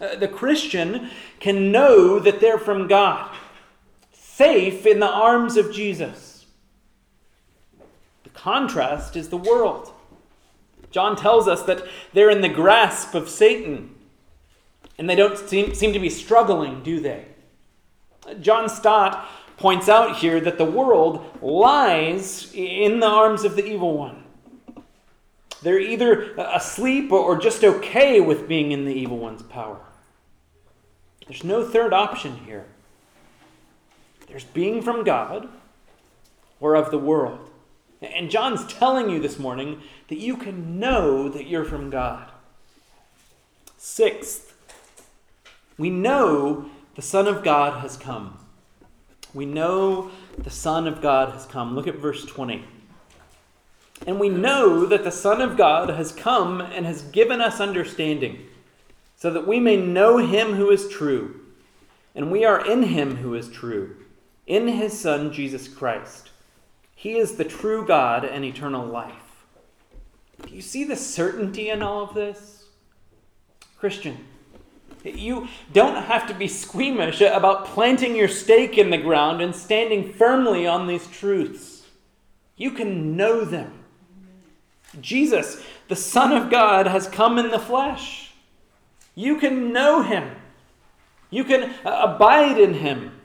Uh, 0.00 0.14
the 0.14 0.28
Christian 0.28 1.10
can 1.40 1.72
know 1.72 2.20
that 2.20 2.40
they're 2.40 2.58
from 2.58 2.86
God, 2.86 3.34
safe 4.12 4.86
in 4.86 5.00
the 5.00 5.10
arms 5.10 5.56
of 5.56 5.72
Jesus. 5.72 6.46
The 8.22 8.30
contrast 8.30 9.16
is 9.16 9.28
the 9.28 9.36
world. 9.36 9.92
John 10.90 11.16
tells 11.16 11.46
us 11.46 11.62
that 11.64 11.84
they're 12.12 12.30
in 12.30 12.40
the 12.40 12.48
grasp 12.48 13.14
of 13.14 13.28
Satan, 13.28 13.94
and 14.98 15.08
they 15.08 15.14
don't 15.14 15.38
seem, 15.38 15.74
seem 15.74 15.92
to 15.92 15.98
be 15.98 16.10
struggling, 16.10 16.82
do 16.82 17.00
they? 17.00 17.26
John 18.40 18.68
Stott 18.68 19.28
points 19.56 19.88
out 19.88 20.16
here 20.16 20.40
that 20.40 20.58
the 20.58 20.64
world 20.64 21.24
lies 21.42 22.50
in 22.54 23.00
the 23.00 23.06
arms 23.06 23.44
of 23.44 23.56
the 23.56 23.64
evil 23.64 23.96
one. 23.96 24.24
They're 25.62 25.78
either 25.78 26.32
asleep 26.36 27.12
or 27.12 27.38
just 27.38 27.62
okay 27.62 28.20
with 28.20 28.48
being 28.48 28.72
in 28.72 28.86
the 28.86 28.94
evil 28.94 29.18
one's 29.18 29.42
power. 29.42 29.80
There's 31.26 31.44
no 31.44 31.64
third 31.64 31.92
option 31.92 32.36
here. 32.46 32.64
There's 34.26 34.44
being 34.44 34.80
from 34.80 35.04
God 35.04 35.48
or 36.60 36.74
of 36.74 36.90
the 36.90 36.98
world. 36.98 37.49
And 38.02 38.30
John's 38.30 38.66
telling 38.66 39.10
you 39.10 39.20
this 39.20 39.38
morning 39.38 39.80
that 40.08 40.18
you 40.18 40.36
can 40.36 40.78
know 40.78 41.28
that 41.28 41.46
you're 41.46 41.64
from 41.64 41.90
God. 41.90 42.30
Sixth, 43.76 44.54
we 45.76 45.90
know 45.90 46.70
the 46.94 47.02
Son 47.02 47.26
of 47.26 47.44
God 47.44 47.80
has 47.80 47.96
come. 47.96 48.38
We 49.32 49.46
know 49.46 50.10
the 50.38 50.50
Son 50.50 50.86
of 50.86 51.00
God 51.00 51.32
has 51.32 51.46
come. 51.46 51.74
Look 51.74 51.86
at 51.86 51.96
verse 51.96 52.24
20. 52.24 52.64
And 54.06 54.18
we 54.18 54.30
know 54.30 54.86
that 54.86 55.04
the 55.04 55.12
Son 55.12 55.42
of 55.42 55.58
God 55.58 55.90
has 55.90 56.10
come 56.10 56.60
and 56.60 56.86
has 56.86 57.02
given 57.02 57.40
us 57.40 57.60
understanding, 57.60 58.46
so 59.16 59.30
that 59.30 59.46
we 59.46 59.60
may 59.60 59.76
know 59.76 60.16
him 60.16 60.54
who 60.54 60.70
is 60.70 60.88
true. 60.88 61.40
And 62.14 62.30
we 62.30 62.44
are 62.44 62.66
in 62.66 62.82
him 62.82 63.16
who 63.16 63.34
is 63.34 63.50
true, 63.50 63.96
in 64.46 64.68
his 64.68 64.98
Son, 64.98 65.32
Jesus 65.32 65.68
Christ. 65.68 66.29
He 67.00 67.16
is 67.16 67.36
the 67.36 67.44
true 67.44 67.86
God 67.86 68.26
and 68.26 68.44
eternal 68.44 68.84
life. 68.84 69.46
Do 70.46 70.54
you 70.54 70.60
see 70.60 70.84
the 70.84 70.96
certainty 70.96 71.70
in 71.70 71.82
all 71.82 72.02
of 72.02 72.12
this? 72.12 72.66
Christian, 73.78 74.18
you 75.02 75.48
don't 75.72 76.04
have 76.04 76.26
to 76.26 76.34
be 76.34 76.46
squeamish 76.46 77.22
about 77.22 77.64
planting 77.64 78.14
your 78.14 78.28
stake 78.28 78.76
in 78.76 78.90
the 78.90 78.98
ground 78.98 79.40
and 79.40 79.56
standing 79.56 80.12
firmly 80.12 80.66
on 80.66 80.86
these 80.86 81.06
truths. 81.06 81.86
You 82.58 82.72
can 82.72 83.16
know 83.16 83.46
them. 83.46 83.72
Jesus, 85.00 85.62
the 85.88 85.96
Son 85.96 86.32
of 86.32 86.50
God, 86.50 86.86
has 86.86 87.08
come 87.08 87.38
in 87.38 87.50
the 87.50 87.58
flesh. 87.58 88.32
You 89.14 89.38
can 89.38 89.72
know 89.72 90.02
him. 90.02 90.36
You 91.30 91.44
can 91.44 91.74
uh, 91.82 92.14
abide 92.14 92.60
in 92.60 92.74
him. 92.74 93.19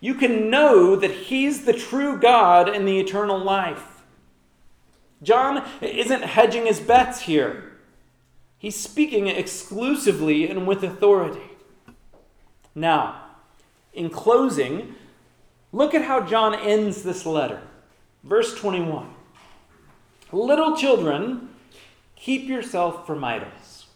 You 0.00 0.14
can 0.14 0.48
know 0.48 0.96
that 0.96 1.10
he's 1.10 1.64
the 1.64 1.74
true 1.74 2.18
God 2.18 2.68
and 2.68 2.88
the 2.88 2.98
eternal 2.98 3.38
life. 3.38 4.02
John 5.22 5.68
isn't 5.82 6.22
hedging 6.22 6.66
his 6.66 6.80
bets 6.80 7.22
here. 7.22 7.72
He's 8.58 8.76
speaking 8.76 9.26
exclusively 9.26 10.48
and 10.48 10.66
with 10.66 10.82
authority. 10.82 11.50
Now, 12.74 13.22
in 13.92 14.08
closing, 14.08 14.94
look 15.72 15.94
at 15.94 16.04
how 16.04 16.22
John 16.22 16.54
ends 16.54 17.02
this 17.02 17.26
letter. 17.26 17.60
Verse 18.24 18.54
21 18.54 19.14
Little 20.32 20.76
children, 20.76 21.50
keep 22.16 22.48
yourself 22.48 23.06
from 23.06 23.24
idols. 23.24 23.86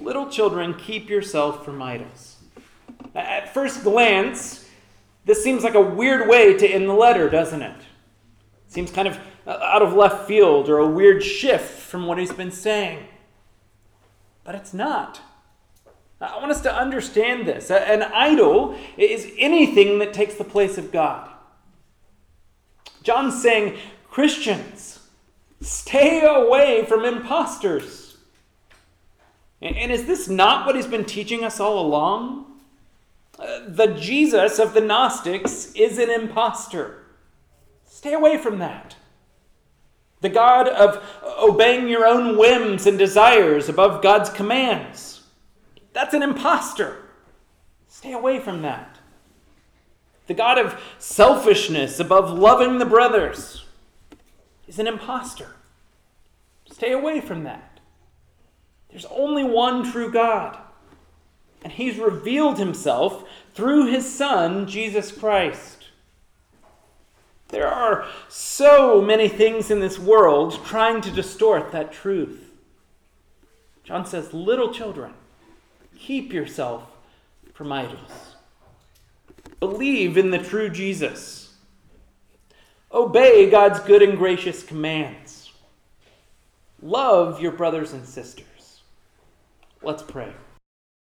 Little 0.00 0.30
children, 0.30 0.74
keep 0.74 1.08
yourself 1.08 1.64
from 1.64 1.82
idols. 1.82 2.35
At 3.16 3.52
first 3.52 3.82
glance, 3.82 4.68
this 5.24 5.42
seems 5.42 5.64
like 5.64 5.74
a 5.74 5.80
weird 5.80 6.28
way 6.28 6.56
to 6.56 6.66
end 6.66 6.88
the 6.88 6.94
letter, 6.94 7.28
doesn't 7.28 7.62
it? 7.62 7.76
Seems 8.68 8.90
kind 8.90 9.08
of 9.08 9.18
uh, 9.46 9.58
out 9.62 9.82
of 9.82 9.94
left 9.94 10.26
field 10.26 10.68
or 10.68 10.78
a 10.78 10.88
weird 10.88 11.22
shift 11.22 11.80
from 11.80 12.06
what 12.06 12.18
he's 12.18 12.32
been 12.32 12.50
saying 12.50 13.06
but 14.46 14.54
it's 14.54 14.72
not. 14.72 15.20
I 16.20 16.38
want 16.38 16.52
us 16.52 16.62
to 16.62 16.74
understand 16.74 17.46
this. 17.46 17.70
An 17.70 18.02
idol 18.02 18.78
is 18.96 19.30
anything 19.36 19.98
that 19.98 20.14
takes 20.14 20.36
the 20.36 20.44
place 20.44 20.78
of 20.78 20.92
God. 20.92 21.28
John's 23.02 23.42
saying, 23.42 23.76
Christians, 24.08 25.00
stay 25.60 26.24
away 26.24 26.86
from 26.86 27.04
imposters. 27.04 28.16
And 29.60 29.90
is 29.90 30.06
this 30.06 30.28
not 30.28 30.64
what 30.64 30.76
he's 30.76 30.86
been 30.86 31.04
teaching 31.04 31.44
us 31.44 31.60
all 31.60 31.84
along? 31.84 32.45
The 33.38 33.94
Jesus 33.98 34.58
of 34.58 34.72
the 34.72 34.80
Gnostics 34.80 35.72
is 35.74 35.98
an 35.98 36.10
impostor. 36.10 37.04
Stay 37.84 38.14
away 38.14 38.38
from 38.38 38.58
that. 38.58 38.96
The 40.20 40.28
God 40.30 40.68
of 40.68 41.02
obeying 41.38 41.88
your 41.88 42.06
own 42.06 42.38
whims 42.38 42.86
and 42.86 42.98
desires 42.98 43.68
above 43.68 44.02
God's 44.02 44.30
commands. 44.30 45.22
That's 45.92 46.14
an 46.14 46.22
impostor. 46.22 47.10
Stay 47.88 48.12
away 48.12 48.38
from 48.40 48.62
that. 48.62 48.98
The 50.26 50.34
God 50.34 50.58
of 50.58 50.80
selfishness 50.98 52.00
above 52.00 52.30
loving 52.30 52.78
the 52.78 52.84
brothers 52.84 53.64
is 54.66 54.78
an 54.78 54.86
impostor. 54.86 55.54
Stay 56.70 56.92
away 56.92 57.20
from 57.20 57.44
that. 57.44 57.80
There's 58.90 59.06
only 59.06 59.44
one 59.44 59.90
true 59.90 60.10
God, 60.10 60.58
and 61.66 61.72
He's 61.72 61.98
revealed 61.98 62.60
Himself 62.60 63.28
through 63.52 63.86
His 63.90 64.08
Son, 64.08 64.68
Jesus 64.68 65.10
Christ. 65.10 65.88
There 67.48 67.66
are 67.66 68.06
so 68.28 69.02
many 69.02 69.28
things 69.28 69.68
in 69.68 69.80
this 69.80 69.98
world 69.98 70.64
trying 70.64 71.00
to 71.00 71.10
distort 71.10 71.72
that 71.72 71.92
truth. 71.92 72.52
John 73.82 74.06
says, 74.06 74.32
Little 74.32 74.72
children, 74.72 75.14
keep 75.98 76.32
yourself 76.32 76.84
from 77.52 77.72
idols. 77.72 78.36
Believe 79.58 80.16
in 80.16 80.30
the 80.30 80.38
true 80.38 80.68
Jesus. 80.68 81.52
Obey 82.92 83.50
God's 83.50 83.80
good 83.80 84.02
and 84.02 84.16
gracious 84.16 84.62
commands. 84.62 85.50
Love 86.80 87.40
your 87.40 87.50
brothers 87.50 87.92
and 87.92 88.06
sisters. 88.06 88.82
Let's 89.82 90.04
pray. 90.04 90.32